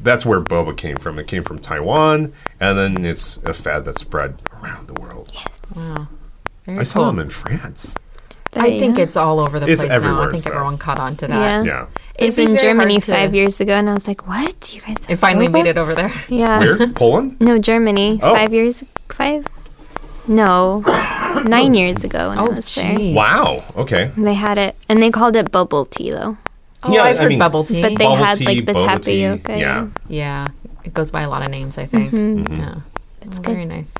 [0.00, 1.18] that's where boba came from.
[1.18, 5.32] It came from Taiwan, and then it's a fad that spread around the world.
[5.76, 6.08] Wow.
[6.66, 7.06] Very I saw cool.
[7.06, 7.94] them in France.
[8.56, 10.22] I There think it's all over the It's place now.
[10.22, 10.52] I think so.
[10.52, 11.64] everyone caught on to that.
[11.66, 11.72] Yeah.
[11.72, 11.86] Yeah,
[12.20, 14.06] I was It'd be in very Germany hard to- five years ago, and I was
[14.06, 14.72] like, "What?
[14.74, 16.12] You guys?" It have finally boba?" made it over there.
[16.28, 16.60] Yeah.
[16.60, 17.40] where Poland?
[17.40, 18.20] No, Germany.
[18.22, 18.32] Oh.
[18.34, 18.84] Five years.
[19.08, 19.46] Five.
[20.28, 20.82] No,
[21.44, 22.96] nine years ago when I Oh, was there.
[22.96, 23.14] geez.
[23.14, 23.62] Wow.
[23.76, 24.10] Okay.
[24.16, 26.38] They had it, and they called it bubble tea though.
[26.84, 27.82] Oh, Yeah, I've I heard mean- bubble tea.
[27.82, 29.88] But they Bubble had tea, like the boba tea, yeah.
[30.08, 30.48] yeah,
[30.84, 31.78] it goes by a lot of names.
[31.78, 32.10] I think.
[32.12, 32.54] Mm-hmm.
[32.60, 32.80] Yeah,
[33.22, 33.52] It's Oh, good.
[33.54, 33.92] very nice.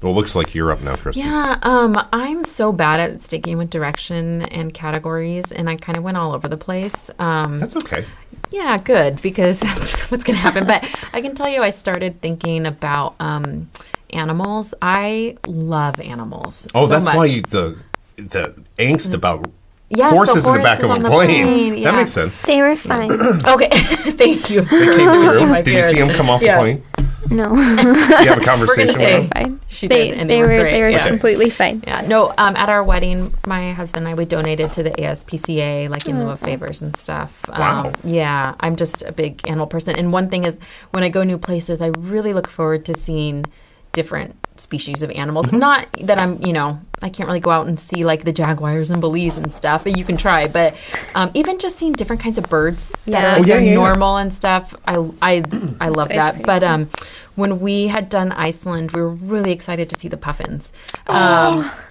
[0.00, 1.24] Well, it looks like you're up now, Kristen.
[1.24, 6.02] Yeah, um, I'm so bad at sticking with direction and categories, and I kind of
[6.02, 7.08] went all over the place.
[7.20, 8.04] Um, That's okay.
[8.50, 10.66] yeah, good because that's what's going to happen.
[10.66, 13.70] But I can tell you, I started thinking about um,
[14.10, 14.74] animals.
[14.82, 16.66] I love animals.
[16.74, 17.14] Oh, so that's much.
[17.16, 17.78] why you, the
[18.16, 19.48] the angst about
[19.94, 21.44] Yes, the horses in the back of a on the plane.
[21.46, 22.42] plane, That makes sense.
[22.42, 23.10] They were fine.
[23.46, 23.68] Okay,
[24.16, 24.62] thank you.
[24.62, 25.62] They came through.
[25.62, 26.56] Did you see them come off Yeah.
[26.56, 26.82] the plane?
[27.30, 27.94] No, you
[28.28, 29.42] have a conversation say- with them?
[29.44, 29.60] fine.
[29.68, 31.08] She they did, and they they were were great, they were yeah.
[31.08, 31.82] completely fine.
[31.86, 32.28] Yeah, no.
[32.36, 36.18] Um, at our wedding, my husband and I we donated to the ASPCA, like in
[36.18, 37.48] lieu of favors and stuff.
[37.48, 37.86] Wow.
[37.88, 40.58] Um, yeah, I'm just a big animal person, and one thing is
[40.90, 43.46] when I go new places, I really look forward to seeing
[43.92, 45.46] different species of animals.
[45.46, 45.58] Mm-hmm.
[45.58, 48.90] Not that I'm, you know, I can't really go out and see like the jaguars
[48.90, 50.48] and Belize and stuff, but you can try.
[50.48, 50.74] But
[51.14, 53.70] um, even just seeing different kinds of birds that are like Oh, yeah, very yeah,
[53.70, 53.76] yeah.
[53.76, 55.42] normal and stuff, I I
[55.80, 56.42] I love always that.
[56.42, 56.90] But um,
[57.34, 60.72] when we had done Iceland, we were really excited to see the puffins.
[61.08, 61.88] Oh.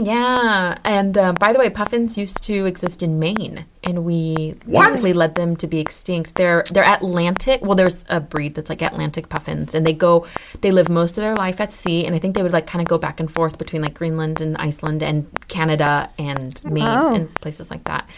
[0.00, 4.88] Yeah, and uh, by the way, puffins used to exist in Maine, and we What?
[4.88, 6.34] basically led them to be extinct.
[6.34, 7.62] They're they're Atlantic.
[7.62, 10.26] Well, there's a breed that's like Atlantic puffins, and they go
[10.62, 12.82] they live most of their life at sea, and I think they would like kind
[12.82, 17.14] of go back and forth between like Greenland and Iceland and Canada and Maine Wow.
[17.14, 18.08] and places like that.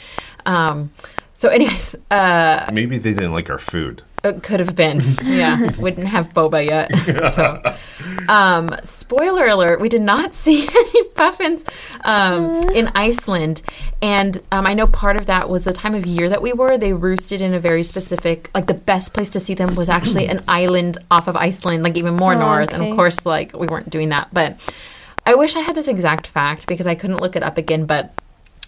[0.47, 0.93] Um,
[1.35, 4.03] so, anyways, uh, Maybe they didn't like our food.
[4.25, 5.03] It could have been.
[5.23, 6.91] Yeah, we didn't have boba yet.
[7.35, 7.63] So,
[8.29, 11.65] um, spoiler alert: we did not see any puffins
[12.05, 13.63] um, in Iceland,
[14.01, 16.79] and um, I know part of that was the time of year that we were.
[16.79, 20.29] They roosted in a very specific, like the best place to see them was actually
[20.29, 22.73] an island off of Iceland, like even more Oh, north.
[22.73, 24.59] And of course, like we weren't doing that, but
[25.25, 28.13] I wish I had this exact fact because I couldn't look it up again, but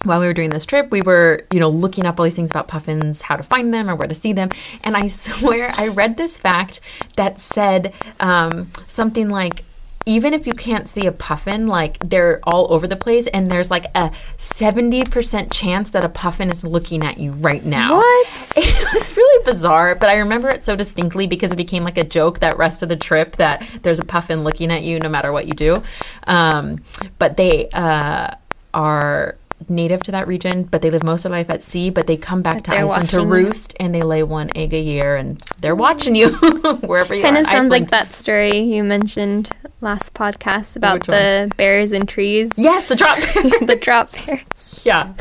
[0.03, 2.49] while we were doing this trip, we were, you know, looking up all these things
[2.49, 4.49] about puffins, how to find them or where to see them.
[4.83, 6.81] And I swear I read this fact
[7.15, 9.63] that said um, something like,
[10.05, 13.69] even if you can't see a puffin, like they're all over the place, and there's
[13.69, 17.97] like a 70% chance that a puffin is looking at you right now.
[17.97, 18.53] What?
[18.57, 22.03] It was really bizarre, but I remember it so distinctly because it became like a
[22.03, 25.31] joke that rest of the trip that there's a puffin looking at you no matter
[25.31, 25.83] what you do.
[26.25, 26.81] Um,
[27.19, 28.31] but they uh,
[28.73, 29.35] are
[29.67, 31.89] native to that region, but they live most of their life at sea.
[31.89, 33.35] But they come back But to Iceland to watching you.
[33.47, 36.29] roost, and they lay one egg a year, and they're watching you
[36.85, 37.41] wherever you Kind are.
[37.41, 39.49] of sounds like that story you mentioned
[39.81, 41.17] last podcast about Which one?
[41.17, 42.51] the bears and trees.
[42.57, 43.17] Yes, the drop.
[43.61, 44.85] the drop bears.
[44.85, 45.13] yeah.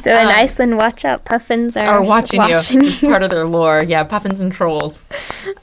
[0.00, 2.88] So in Uh, Iceland, watch out, puffins are, are watching, watching you.
[2.88, 3.82] It's part of their lore.
[3.82, 5.04] Yeah, puffins and trolls.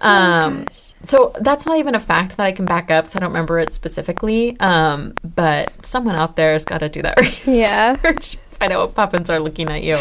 [0.02, 0.66] Um,
[1.06, 3.08] so that's not even a fact that I can back up.
[3.08, 4.60] So I don't remember it specifically.
[4.60, 7.46] Um, but someone out there has got to do that research.
[7.48, 7.96] Yeah.
[8.52, 9.96] Find out what puffins are looking at you.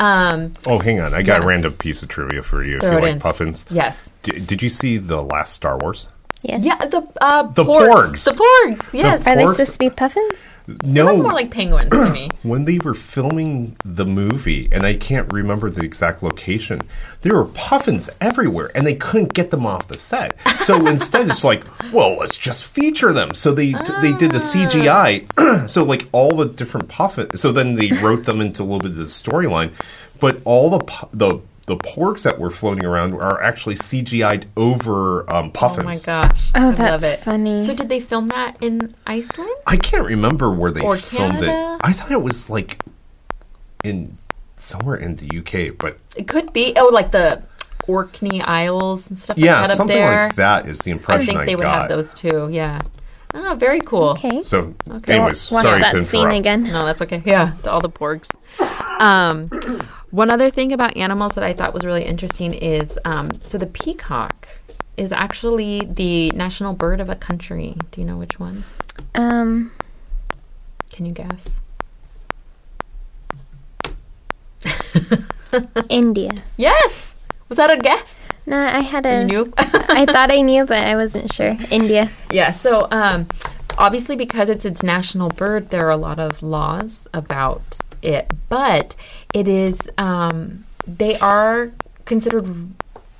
[0.00, 1.12] Um, Oh, hang on.
[1.14, 1.44] I got Yeah.
[1.44, 3.20] a random piece of trivia for you if you like in.
[3.20, 3.64] puffins.
[3.70, 4.10] yes.
[4.22, 6.08] D- did you see the last Star Wars?
[6.42, 6.64] Yes.
[6.64, 7.88] Yeah, the uh, The porgs.
[7.88, 8.24] porgs.
[8.24, 8.94] The porgs.
[8.94, 9.26] Yes.
[9.26, 10.48] Are they supposed to be puffins?
[10.84, 12.28] No, they look more like penguins to me.
[12.42, 16.82] when they were filming the movie, and I can't remember the exact location,
[17.22, 20.38] there were puffins everywhere, and they couldn't get them off the set.
[20.60, 23.34] So instead, it's like, well, let's just feature them.
[23.34, 23.72] So they
[24.02, 25.68] they did a CGI.
[25.70, 27.40] so like all the different puffins.
[27.40, 29.72] So then they wrote them into a little bit of the storyline,
[30.20, 35.52] but all the the the porgs that were floating around are actually CGI'd over um,
[35.60, 36.50] Oh my gosh.
[36.54, 37.18] Oh, I love that's it.
[37.20, 37.64] funny.
[37.64, 39.50] So did they film that in Iceland?
[39.66, 41.74] I can't remember where they Or filmed Canada?
[41.76, 41.80] it.
[41.84, 42.82] I thought it was like
[43.84, 44.16] in
[44.56, 46.72] somewhere in the UK, but It could be.
[46.76, 47.42] Oh, like the
[47.86, 50.24] Orkney Isles and stuff like yeah, that up something there.
[50.26, 51.80] like that is the impression I impression think I, they would got.
[51.82, 52.48] have those too.
[52.50, 52.80] Yeah.
[53.34, 54.10] Oh, very cool.
[54.10, 54.42] Okay.
[54.42, 55.16] So, Okay.
[55.16, 56.62] anyways, Watch sorry to that scene again.
[56.64, 57.22] No, that's okay.
[57.26, 58.30] Yeah, all the porgs.
[59.00, 59.50] Um,
[60.10, 63.66] one other thing about animals that I thought was really interesting is um, so the
[63.66, 64.48] peacock
[64.96, 67.76] is actually the national bird of a country.
[67.90, 68.64] Do you know which one?
[69.14, 69.72] Um,
[70.90, 71.62] Can you guess?
[75.88, 76.42] India.
[76.56, 77.24] Yes.
[77.48, 78.22] Was that a guess?
[78.44, 79.20] No, I had a.
[79.20, 79.52] You knew.
[79.56, 81.56] I thought I knew, but I wasn't sure.
[81.70, 82.10] India.
[82.30, 83.26] Yeah, so um,
[83.78, 88.94] obviously, because it's its national bird, there are a lot of laws about it, but
[89.34, 91.70] it is, um, they are
[92.04, 92.46] considered,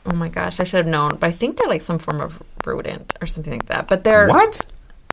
[0.06, 2.42] oh my gosh, I should have known, but I think they're like some form of
[2.64, 3.88] rodent or something like that.
[3.88, 4.60] But they're, What?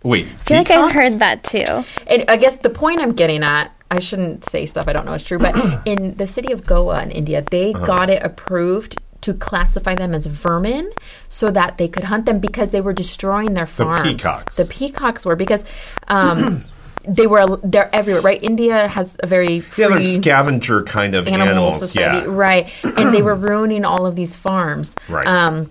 [0.03, 1.83] Wait, I feel like I've heard that too.
[2.07, 5.13] and I guess the point I'm getting at, I shouldn't say stuff I don't know
[5.13, 7.85] is true, but in the city of Goa in India, they Uh-huh.
[7.85, 10.91] got it approved to classify them as vermin
[11.29, 14.03] so that they could hunt them because they were destroying their farms.
[14.03, 14.57] The peacocks.
[14.57, 15.65] The peacocks were because
[16.07, 16.63] um,
[17.07, 18.41] they were they're everywhere, right?
[18.41, 21.79] India has a very Yeah, they're scavenger kind of animal animals.
[21.79, 22.33] society, yeah.
[22.33, 22.73] right?
[22.83, 25.27] And they were ruining all of these farms, Right.
[25.27, 25.69] Um,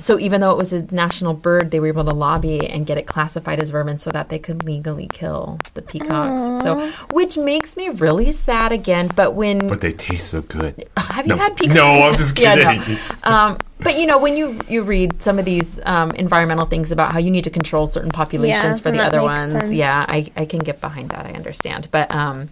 [0.00, 2.98] so even though it was a national bird, they were able to lobby and get
[2.98, 6.62] it classified as vermin so that they could legally kill the peacocks.
[6.62, 9.10] So, which makes me really sad again.
[9.14, 10.84] But when But they taste so good.
[10.96, 11.38] have you No.
[11.38, 11.74] had peacocks?
[11.74, 12.78] No, I'm just Yeah, no.
[12.78, 12.96] kidding.
[13.24, 17.12] um, but you know, when you you read some of these um, environmental things about
[17.12, 19.72] how you need to control certain populations Yeah, for the other ones, sense.
[19.72, 21.26] yeah, I, I can get behind that.
[21.26, 22.48] I understand, but um,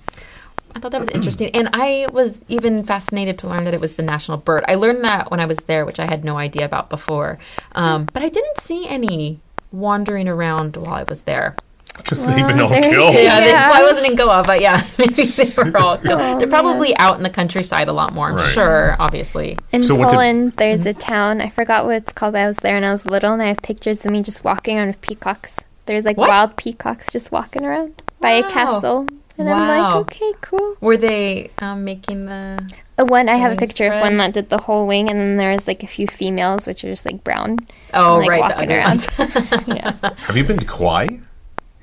[0.76, 3.94] I thought that was interesting, and I was even fascinated to learn that it was
[3.94, 4.62] the national bird.
[4.68, 7.38] I learned that when I was there, which I had no idea about before,
[7.72, 9.40] um, but I didn't see any
[9.72, 11.56] wandering around while I was there.
[11.96, 13.14] Because they've been all there- killed.
[13.14, 15.96] Yeah, they, well, I wasn't in Goa, but yeah, maybe they were all.
[15.96, 18.28] they're probably out in the countryside a lot more.
[18.28, 18.52] I'm Right.
[18.52, 19.58] sure, obviously.
[19.72, 21.40] In So what did- Poland, there's a town.
[21.40, 23.46] I forgot what it's called, but I was there when I was little, and I
[23.46, 25.58] have pictures of me just walking around with peacocks.
[25.86, 26.28] There's like What?
[26.28, 29.06] wild peacocks just walking around by a castle.
[29.38, 29.98] And I'm like, Wow.
[30.00, 30.76] okay, cool.
[30.80, 32.66] Were they um, making the?
[32.96, 35.18] The one I have a Wing picture of one that did the whole wing, and
[35.20, 37.58] then there's like a few females, which are just like brown.
[37.92, 39.06] Oh, like, right, the walking around.
[39.68, 40.14] yeah.
[40.26, 41.08] Have you been to Kauai?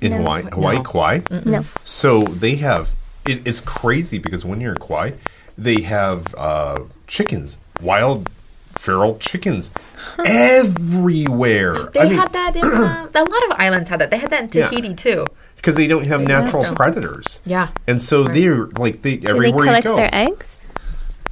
[0.00, 0.16] In No.
[0.18, 0.42] Hawaii?
[0.50, 0.82] Hawaii, No.
[0.82, 1.20] Kauai?
[1.44, 1.64] No.
[1.84, 5.12] So they have, it, it's crazy because when you're in Kauai,
[5.56, 8.28] they have uh, chickens, wild
[8.78, 9.70] feral chickens
[10.24, 11.84] everywhere.
[11.92, 14.10] They I mean, had that in uh, a lot of islands had that.
[14.10, 14.68] They had that in Yeah.
[14.68, 15.26] Tahiti too.
[15.56, 16.76] because they don't have natural Exactly.
[16.76, 17.40] predators.
[17.44, 17.68] Yeah.
[17.86, 19.96] And so they're like they Do they everywhere you collect go.
[19.96, 20.60] their eggs?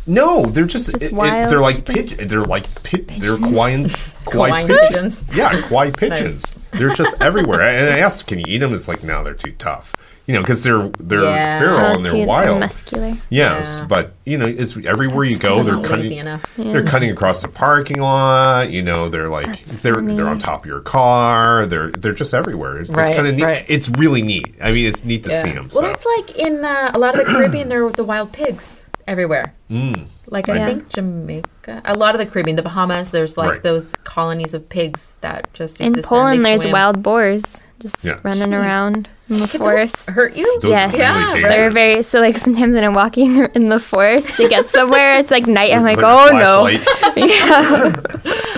[0.05, 2.27] No, they're just, Just it- it- wild they're like pigeons.
[2.29, 3.07] They're like pit.
[3.09, 3.87] They're Kauaian,
[4.31, 5.23] Kauai pigeons.
[5.23, 5.37] pigeons.
[5.37, 6.55] Yeah, Kauai pigeons.
[6.73, 7.61] They're just everywhere.
[7.61, 9.95] And I asked, "Can you eat them?" It's like, no, they're too tough.
[10.27, 11.59] You know, because they're they're Yeah.
[11.59, 12.61] feral Oh, and they're wild, they're wild.
[12.61, 13.17] muscular.
[13.29, 13.87] Yes, Yeah.
[13.87, 15.63] but you know, it's everywhere you go.
[15.65, 16.03] They're Not cutting.
[16.05, 16.55] lazy enough.
[16.57, 18.71] They're cutting across the parking lot.
[18.71, 20.15] You know, they're like That's they're funny.
[20.15, 21.67] they're on top of your car.
[21.67, 22.79] They're they're just everywhere.
[22.79, 23.43] It's, Right, kind of neat.
[23.43, 23.65] right.
[23.69, 24.55] It's really neat.
[24.63, 25.69] I mean, it's neat to see them.
[25.75, 27.69] Well, that's like in uh, a lot of the Caribbean.
[27.69, 29.53] there are the wild pigs everywhere.
[29.69, 30.05] Mm.
[30.29, 30.67] Like I Yeah.
[30.67, 33.11] think Jamaica, a lot of the Caribbean, the Bahamas.
[33.11, 33.63] There's like Right.
[33.63, 36.73] those colonies of pigs that just In exist there, and Poland, they there's swim.
[36.73, 38.19] wild boars just Yeah.
[38.23, 38.61] running Jeez.
[38.63, 40.11] around in the Could those forest.
[40.11, 40.61] hurt you?
[40.61, 40.97] Those Yes.
[40.97, 44.69] Yeah, really They're very so like sometimes when I'm walking in the forest to get
[44.77, 45.73] somewhere, it's like night.
[45.75, 46.67] I'm like, With a oh no,
[47.17, 47.93] yeah,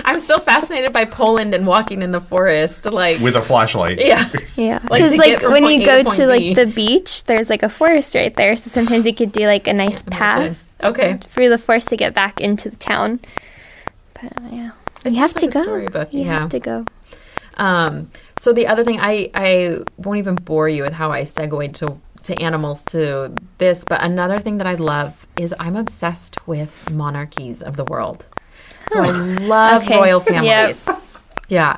[0.05, 2.85] I'm still fascinated by Poland and walking in the forest.
[2.85, 3.99] Like, with a flashlight.
[3.99, 4.79] yeah, yeah.
[4.89, 7.69] Like, Because to like, when you go to to like the beach, there's like a
[7.69, 8.55] forest right there.
[8.55, 11.17] So sometimes you could do like a nice path Okay.
[11.23, 13.19] through the forest to get back into the town.
[14.13, 14.71] But yeah,
[15.05, 15.63] It you have sounds to like a go.
[15.63, 16.39] storybook, You yeah.
[16.39, 16.85] have to go.
[17.57, 21.75] Um, so the other thing, I I won't even bore you with how I segued
[21.75, 26.89] to to animals to this, but another thing that I love is I'm obsessed with
[26.89, 28.27] monarchies of the world.
[28.87, 29.97] So I love Okay.
[29.97, 30.19] royal
[30.95, 31.04] Yep.
[31.47, 31.77] Yeah.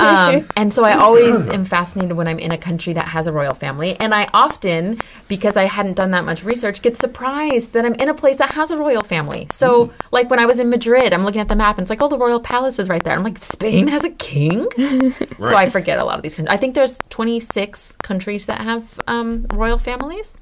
[0.00, 3.32] Um, and so I always am fascinated when I'm in a country that has a
[3.32, 3.96] royal family.
[3.98, 8.08] And I often, because I hadn't done that much research, get surprised that I'm in
[8.08, 9.46] a place that has a royal family.
[9.50, 12.02] So, like when I was in Madrid, I'm looking at the map and it's like,
[12.02, 13.14] oh, the royal palace is right there.
[13.16, 14.66] I'm like, Spain has a king?
[15.38, 16.52] So I forget a lot of these countries.
[16.52, 20.36] I think there's 26 countries that have um, royal families.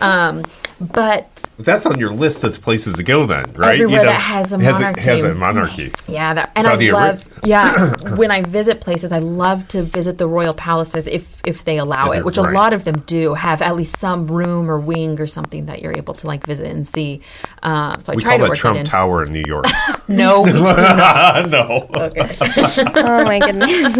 [0.00, 0.42] Um,
[0.80, 3.74] but That's on your list of places to go then, right?
[3.80, 5.00] Everywhere that has a has monarchy.
[5.02, 5.92] has a monarchy.
[6.08, 7.12] Yeah, that, and Saudi I Arabia.
[7.12, 7.40] love.
[7.44, 11.78] Yeah, when I visit places, I love to visit the royal palaces if if they
[11.78, 14.70] allow If it, they're- which a lot of them do have at least some room
[14.70, 17.20] or wing or something that you're able to like visit and see.
[17.62, 18.86] Uh, so I We try call to that work Trump it in.
[18.86, 19.64] Tower in New York.
[20.08, 21.48] No, we do not.
[21.48, 21.88] no.
[21.94, 22.36] Okay.
[22.94, 23.96] Oh my goodness.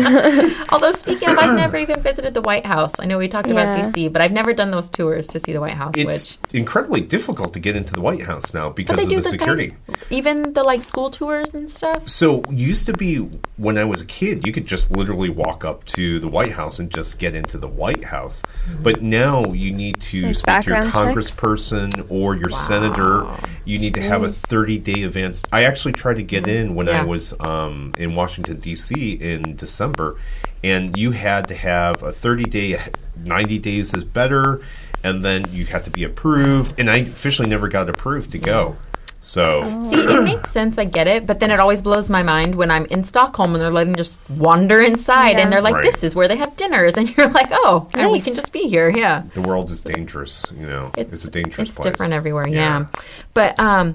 [0.71, 2.99] Although speaking of, I've never even visited the White House.
[3.01, 5.61] I know we talked about DC, but I've never done those tours to see the
[5.61, 5.95] White House.
[5.97, 9.23] It's which incredibly difficult to get into the White House now because of the the
[9.23, 9.69] security.
[9.71, 12.09] kind- even the like school tours and stuff.
[12.09, 13.17] So used to be
[13.57, 16.79] when I was a kid, you could just literally walk up to the White House
[16.79, 18.43] and just get into the White House.
[18.83, 21.31] But now you need to There's speak to your background checks?
[21.31, 23.27] congressperson or your senator.
[23.65, 25.43] You need to have a 30 day advance.
[25.53, 29.15] I actually tried to get in when I was um, in Washington D.C.
[29.15, 30.17] in December,
[30.65, 32.79] and you had to have a 30 day,
[33.17, 34.61] 90 days is better,
[35.05, 36.79] and then you had to be approved.
[36.79, 38.77] And I officially never got approved to go.
[39.25, 39.83] So.
[39.85, 40.79] See, it makes sense.
[40.79, 43.63] I get it, but then it always blows my mind when I'm in Stockholm and
[43.63, 45.39] they're letting just wander inside, Yeah.
[45.45, 45.85] and they're like, Right.
[45.85, 48.69] "This is where they have dinners," and you're like, "Oh, and we can just be
[48.69, 50.45] here." Yeah, the world is dangerous.
[50.59, 51.69] You know, it's, a dangerous.
[51.69, 51.85] It's place.
[51.93, 52.49] different everywhere.
[52.49, 52.87] Yeah,
[53.33, 53.95] but um,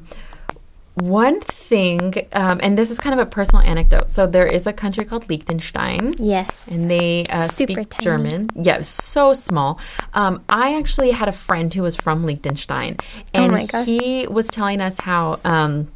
[1.02, 4.12] one thing, um, and this is kind of a personal anecdote.
[4.12, 6.16] So there is a country called Liechtenstein.
[6.18, 6.68] Yes.
[6.68, 8.04] and they uh, speak tiny.
[8.04, 8.50] German.
[8.56, 9.80] Yeah, so small.
[10.14, 12.98] Um, I actually had a friend who was from Liechtenstein,
[13.34, 13.86] and Oh my gosh.
[13.86, 15.40] he was telling us how.
[15.44, 15.88] Um,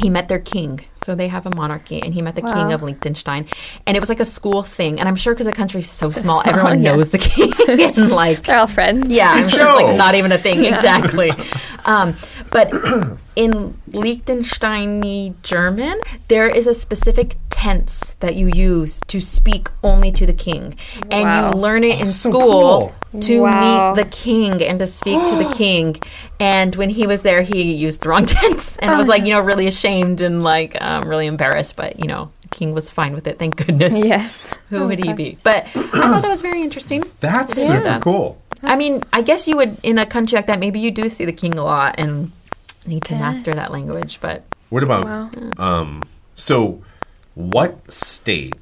[0.00, 0.80] he met their king.
[1.02, 3.46] So they have a monarchy, and he met the king of Liechtenstein.
[3.86, 5.00] And it was like a school thing.
[5.00, 6.94] And I'm sure because the country's so, small, small, everyone yeah.
[6.94, 7.52] knows the king.
[7.68, 9.06] and like, They're all friends.
[9.10, 11.32] yeah, I'm sure it's like not even a thing exactly.
[11.86, 12.14] um,
[12.50, 12.70] but
[13.36, 20.26] in Liechtensteini German, there is a specific tense that you use to speak only to
[20.26, 20.76] the king,
[21.10, 21.50] and Wow.
[21.52, 23.94] you learn it in so school to Wow.
[23.94, 26.00] meet the king and to speak to the king.
[26.38, 29.30] And when he was there, he used the wrong tense, and I was like, you
[29.34, 31.76] know, really ashamed and like um, really embarrassed.
[31.76, 33.38] But you know, the king was fine with it.
[33.38, 33.94] Thank goodness.
[34.10, 34.54] Yes.
[34.70, 35.36] Who would he be?
[35.42, 37.04] But I thought that was very interesting.
[37.20, 37.66] That's Yeah.
[37.82, 38.42] super cool.
[38.62, 40.60] I mean, I guess you would in a country like that.
[40.60, 42.30] Maybe you do see the king a lot and
[42.86, 44.20] need to master that language.
[44.20, 45.30] But What about Wow.
[45.58, 46.06] um?
[46.36, 46.82] So,
[47.34, 48.56] what state?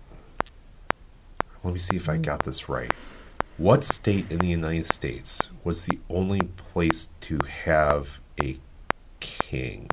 [1.64, 2.92] Let me see if I got this right.
[3.58, 8.56] What state in the United States was the only place to have a
[9.18, 9.90] king?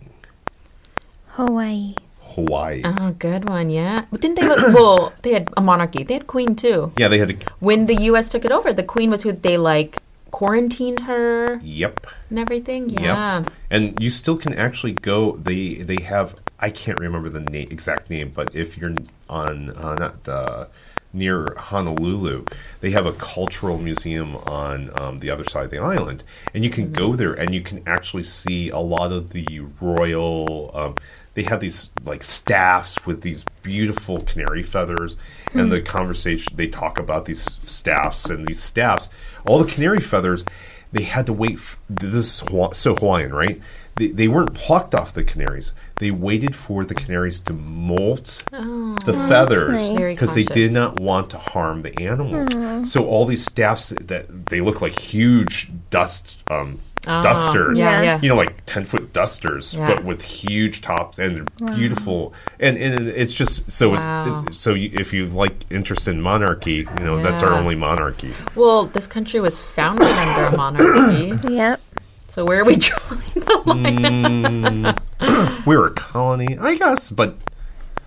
[1.29, 1.95] Hawaii.
[2.21, 2.83] Hawaii.
[2.85, 4.05] oh, good one, yeah.
[4.11, 4.59] But didn't they look?
[4.75, 6.03] well, they had a monarchy.
[6.03, 6.91] They had queen too.
[6.95, 7.37] Yeah, they had a.
[7.59, 8.29] When the U.S.
[8.29, 9.97] took it over, the queen was who they like
[10.29, 12.05] quarantined her Yep.
[12.29, 12.89] and everything.
[12.91, 13.39] Yeah.
[13.39, 13.51] Yep.
[13.71, 15.37] And you still can actually go.
[15.37, 16.35] They they have.
[16.59, 18.93] I can't remember the name, exact name, but if you're
[19.27, 20.67] on uh, not the
[21.15, 22.45] near Honolulu,
[22.81, 26.23] they have a cultural museum on um, the other side of the island,
[26.53, 30.71] and you can go there and you can actually see a lot of the royal.
[30.73, 30.95] Um,
[31.33, 35.15] they have these like staffs with these beautiful canary feathers,
[35.53, 39.09] and the conversation they talk about these staffs and these staffs,
[39.45, 40.45] all the canary feathers
[40.91, 41.55] they had to wait.
[41.55, 42.43] F- this is
[42.77, 43.59] so Hawaiian, right?
[43.97, 45.73] They, they weren't plucked off the canaries.
[45.95, 50.13] They waited for the canaries to molt the feathers nice.
[50.15, 52.91] Because they did not want to harm the animals.
[52.91, 57.79] So all these staffs that they look like huge dust um, dusters.
[57.79, 58.01] yeah, Yeah.
[58.01, 58.19] yeah.
[58.21, 59.87] You know, like ten foot dusters, Yeah.
[59.87, 62.33] but with huge tops, and they're beautiful.
[62.59, 63.91] And and it's just so.
[63.91, 64.43] Wow.
[64.47, 68.33] It's, so you, if you like interest in monarchy, you know that's our only monarchy.
[68.55, 71.33] Well, this country was founded under a monarchy.
[71.55, 71.79] Yep.
[72.27, 75.63] So where are we drawing the line?
[75.65, 77.37] We were a colony, I guess, but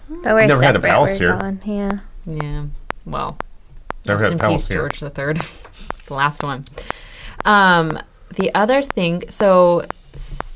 [0.09, 1.29] But we're Never had a palace here.
[1.29, 1.61] gone.
[1.65, 1.99] Yeah.
[2.27, 2.67] Yeah.
[3.07, 3.39] Well,
[4.07, 4.79] never Rest had a in palace peace, here.
[4.81, 5.41] George the Third,
[6.07, 6.67] the last one.
[7.45, 7.99] Um,
[8.35, 9.85] the other thing, so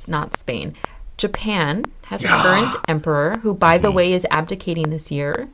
[0.09, 0.75] not Spain,
[1.17, 3.83] Japan has a current emperor who, by Mm-hmm.
[3.85, 5.49] the way, is abdicating this year.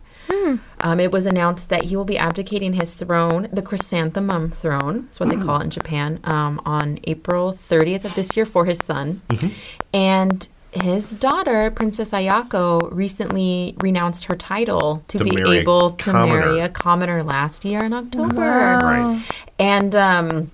[0.81, 5.21] Um, it was announced that he will be abdicating his throne, the chrysanthemum throne, that's
[5.21, 8.79] what they call it in Japan, um, on April 30th of this year for his
[8.79, 9.21] son.
[9.29, 9.49] Mm-hmm.
[9.93, 16.61] And his daughter, Princess Ayako, recently renounced her title to, To be able to marry
[16.61, 18.41] a commoner last year in October.
[18.43, 19.23] Right.
[19.59, 20.51] And um,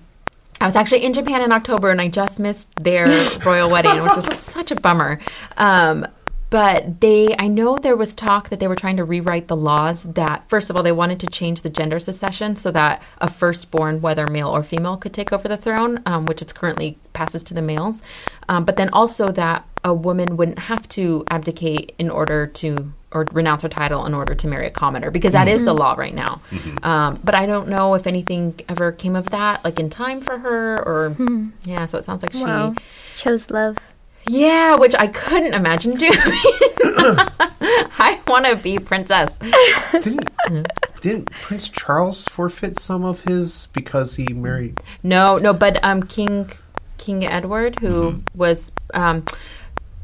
[0.61, 3.07] I was actually in Japan in October and I just missed their
[3.45, 5.19] royal wedding, which was such a bummer.
[5.57, 6.07] Um,
[6.55, 10.03] but they, I know there was talk that they were trying to rewrite the laws
[10.03, 13.99] that, first of all, they wanted to change the gender succession so that a firstborn,
[13.99, 17.53] whether male or female, could take over the throne, um, which it's currently passes to
[17.53, 18.01] the males.
[18.47, 23.25] Um, but then also that a woman wouldn't have to abdicate in order to or
[23.33, 26.13] renounce her title in order to marry a commoner because that is the law right
[26.15, 26.41] now.
[26.83, 30.37] Um, but I don't know if anything ever came of that, like in time for
[30.37, 31.15] her, or
[31.65, 31.85] yeah.
[31.85, 32.73] So it sounds like Wow.
[32.95, 33.77] she, She chose love.
[34.27, 36.13] Yeah, which I couldn't imagine doing.
[37.97, 39.37] I want to be princess.
[39.91, 40.29] Didn't
[41.01, 44.79] didn't Prince Charles forfeit some of his because he married?
[45.03, 46.51] No, no, but um, King
[46.97, 49.25] King Edward, who was um,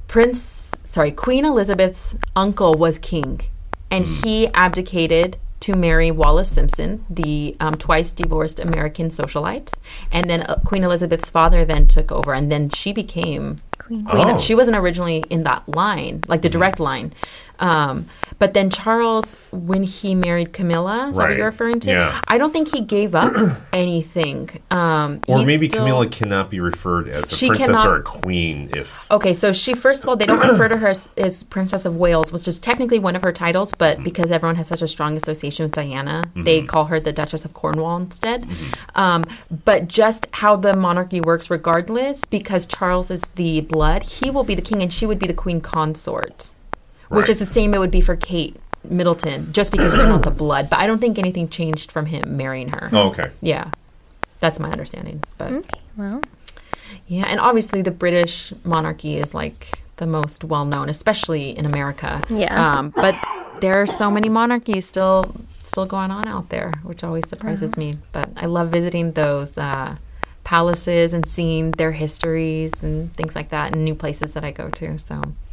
[0.07, 3.41] Prince, sorry, Queen Elizabeth's uncle was king,
[3.89, 9.73] and he abdicated to marry Wallis Simpson, the um, twice divorced American socialite,
[10.11, 13.55] and then uh, Queen Elizabeth's father then took over, and then she became
[13.99, 14.05] Queen.
[14.05, 14.35] queen.
[14.35, 14.37] Oh.
[14.39, 16.59] She wasn't originally in that line, like the mm-hmm.
[16.59, 17.13] direct line.
[17.61, 18.07] Um,
[18.39, 21.37] but then Charles, when he married Camilla, is that what Right.
[21.37, 21.89] you're referring to?
[21.91, 22.19] Yeah.
[22.27, 23.31] I don't think he gave up
[23.73, 24.49] anything.
[24.71, 28.71] Um, Or maybe still- Camilla cannot be referred as a princess cannot- or a queen
[28.75, 29.09] if.
[29.11, 31.95] Okay, so she first of all, they don't refer to her as, as Princess of
[31.97, 35.15] Wales, which is technically one of her titles, but because everyone has such a strong
[35.15, 38.47] association with Diana, they call her the Duchess of Cornwall instead.
[38.95, 39.23] Um,
[39.65, 44.55] but just how the monarchy works, regardless, because Charles is the blood, he will be
[44.55, 46.53] the king, and she would be the queen consort,
[47.11, 50.31] which is the same it would be for Kate Middleton, just because they're not the
[50.43, 50.69] blood.
[50.69, 52.89] But I don't think anything changed from him marrying her.
[52.91, 53.31] Oh, okay.
[53.41, 53.71] Yeah,
[54.39, 55.23] that's my understanding.
[55.37, 55.79] But Okay.
[55.97, 56.21] Well,
[57.07, 62.21] yeah, and obviously the British monarchy is like the most well known, especially in America.
[62.29, 62.77] Yeah.
[62.79, 63.15] Um, but
[63.59, 67.93] there are so many monarchies still still going on out there, which always surprises me.
[68.11, 69.95] But I love visiting those uh,
[70.43, 74.69] palaces and seeing their histories and things like that, and new places that I go
[74.69, 74.97] to.
[74.97, 75.50] So it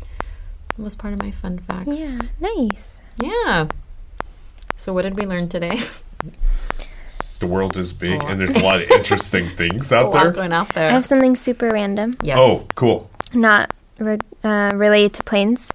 [0.85, 1.89] was part of my fun facts.
[1.89, 2.99] yeah, nice.
[3.21, 3.69] Yeah.
[4.77, 5.81] So what did we learn today?
[7.41, 8.27] The world is big, Oh.
[8.27, 10.33] and there's a lot of interesting things A out lot there.
[10.33, 10.89] going out there.
[10.89, 12.37] I have something super random, Yes.
[12.41, 13.11] Oh, cool.
[13.33, 15.73] not re- uh, related to planes,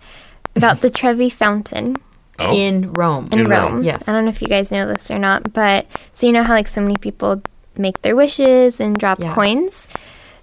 [0.56, 1.95] about the Trevi Fountain
[2.39, 3.30] Oh, in Rome.
[3.32, 3.74] in, In Rome.
[3.76, 3.84] Rome.
[3.84, 4.08] Yes.
[4.08, 6.54] I don't know if you guys know this or not, but so you know how
[6.54, 7.41] like so many people
[7.78, 9.34] make their wishes and drop Yeah.
[9.34, 9.88] coins.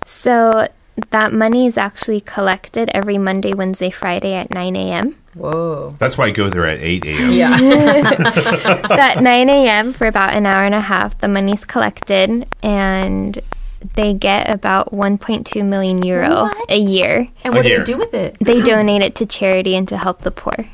[0.04, 0.68] So
[1.10, 5.16] that money is actually collected every Monday, Wednesday, Friday at 9 a.m.
[5.34, 5.94] Whoa.
[5.98, 7.30] that's why I go there at 8 a.m.
[7.32, 7.56] Yeah.
[8.88, 9.92] so at 9 a.m.
[9.92, 13.38] for about an hour and a half, the money's collected and
[13.94, 16.70] they get about 1.2 million euro What?
[16.70, 17.28] a year.
[17.44, 17.78] and what A do year.
[17.78, 18.36] they do with it?
[18.40, 20.66] They donate it to charity and to help the poor.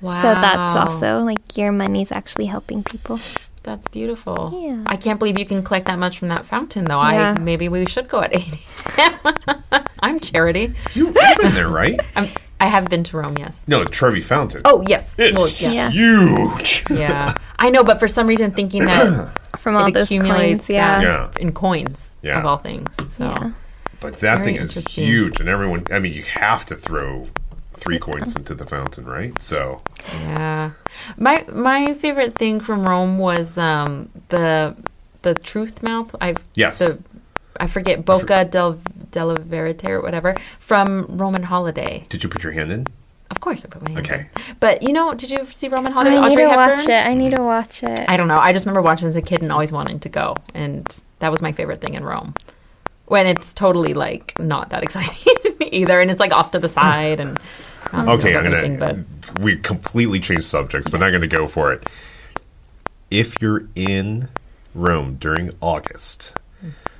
[0.00, 0.22] Wow.
[0.22, 3.18] So that's also like your money's actually helping people.
[3.64, 4.52] That's beautiful.
[4.62, 4.82] Yeah.
[4.86, 7.00] I can't believe you can collect that much from that fountain, though.
[7.00, 7.34] Yeah.
[7.36, 8.60] I maybe we should go at eighty.
[10.00, 10.74] I'm charity.
[10.94, 11.98] You, you've been there, right?
[12.16, 12.28] I'm,
[12.60, 13.36] I have been to Rome.
[13.38, 13.64] Yes.
[13.66, 14.62] No, Trevi Fountain.
[14.64, 15.18] Oh yes.
[15.18, 15.72] it's Well, yeah.
[15.72, 15.90] Yeah.
[15.90, 16.84] huge.
[16.90, 17.34] yeah.
[17.58, 21.00] I know, but for some reason, thinking that From all it those accumulates coins, yeah.
[21.00, 21.30] that Yeah.
[21.40, 22.38] in coins Yeah.
[22.38, 22.94] of all things.
[23.08, 23.52] So Yeah.
[24.00, 25.06] But that Very thing is interesting.
[25.06, 25.84] huge, and everyone.
[25.90, 27.28] I mean, you have to throw
[27.76, 29.40] three coins into the fountain, right?
[29.40, 29.80] So
[30.12, 30.72] yeah.
[31.16, 34.76] My my favorite thing from Rome was um, the
[35.22, 36.14] the truth mouth.
[36.20, 36.78] I Yes.
[36.78, 36.98] The,
[37.60, 42.04] I forget Bocca del della Verite or whatever from Roman Holiday.
[42.08, 42.86] did you put your hand in?
[43.30, 44.06] Of course, I put my hand.
[44.06, 44.12] In.
[44.12, 44.20] Okay.
[44.20, 44.56] in.
[44.60, 46.16] But you know, did you see Roman Holiday?
[46.16, 46.78] I need Audrey to Hepburn?
[46.78, 47.06] watch it.
[47.06, 48.04] I need to watch it.
[48.08, 48.38] I don't know.
[48.38, 50.86] I just remember watching as a kid and always wanting to go, and
[51.18, 52.34] that was my favorite thing in Rome.
[53.06, 57.20] When it's totally like not that exciting either, and it's like off to the side
[57.20, 57.38] and.
[57.94, 58.44] I Okay, I'm
[58.78, 59.04] gonna.
[59.40, 61.88] We completely changed subjects, but I'm gonna go for it.
[63.10, 64.28] If you're in
[64.74, 66.36] Rome during August,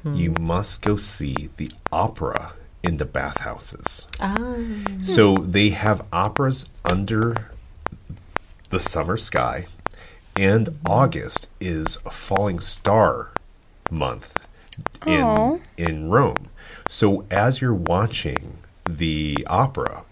[0.02, 0.14] Hmm.
[0.14, 4.06] you must go see the opera in the bathhouses.
[4.20, 4.36] Ah,
[5.02, 7.48] So they have operas under
[8.70, 9.66] the summer sky,
[10.36, 13.30] and August is a falling star
[13.90, 14.36] month
[15.06, 16.48] in in Rome.
[16.88, 20.04] So as you're watching the opera,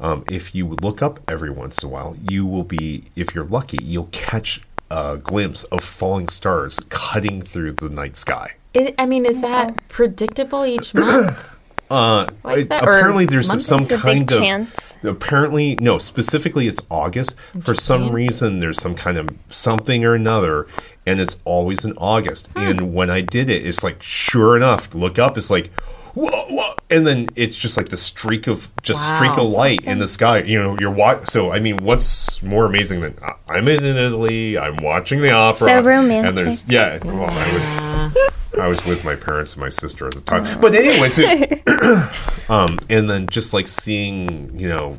[0.00, 3.44] um, if you look up every once in a while, you will be, if you're
[3.46, 8.54] lucky, you'll catch a glimpse of falling stars cutting through the night sky.
[8.74, 11.36] I I mean, is that predictable each month?
[11.88, 13.62] Uh, Like it- apparently, there's month?
[13.62, 14.98] some It's kind of chance.
[15.04, 15.98] apparently no.
[15.98, 17.36] Specifically, it's August.
[17.62, 20.66] For some reason, there's some kind of something or another,
[21.06, 22.48] and it's always in August.
[22.56, 25.38] And when I did it, it's like sure enough, look up.
[25.38, 25.68] It's like,
[26.16, 29.80] whoa, whoa, and then it's just like the streak of just Wow, streak of light
[29.80, 29.92] awesome.
[29.92, 30.38] in the sky.
[30.42, 31.26] You know, you're watching.
[31.26, 34.56] So I mean, what's more amazing than I- I'm in Italy?
[34.58, 35.68] I'm watching the opera.
[35.68, 36.28] So romantic.
[36.28, 36.98] And there's yeah.
[37.04, 38.28] Well, I was
[38.58, 40.44] I was with my parents and my sister at the time.
[40.60, 44.98] But anyways, it, um, and then just like seeing you know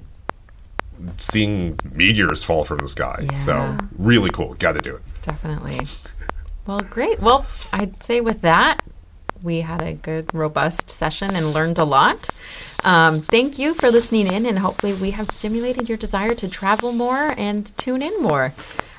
[1.20, 3.28] seeing meteors fall from the sky.
[3.36, 4.54] So really cool.
[4.56, 5.02] Got to do it.
[5.22, 5.80] Definitely.
[6.66, 7.20] Well, great.
[7.22, 8.82] Well, I'd say with that,
[9.44, 12.30] we had a good, robust session and learned a lot.
[12.84, 16.92] Um, thank you for listening in, and hopefully, we have stimulated your desire to travel
[16.92, 18.54] more and tune in more.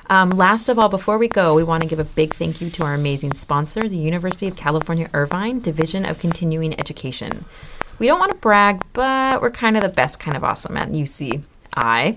[0.09, 2.69] Um, last of all, before we go, we want to give a big thank you
[2.71, 7.45] to our amazing sponsor, the University of California Irvine Division of Continuing Education.
[7.99, 10.89] We don't want to brag, but we're kind of the best kind of awesome at
[10.89, 11.43] UCI.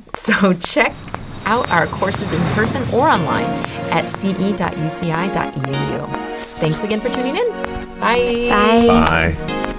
[0.17, 0.95] So check
[1.45, 3.45] out our courses in person or online
[3.91, 4.63] at ce.uci.edu.
[6.57, 7.72] Thanks again for tuning in.
[8.03, 8.49] Bye.
[8.51, 8.87] Bye.
[8.89, 9.72] Bye.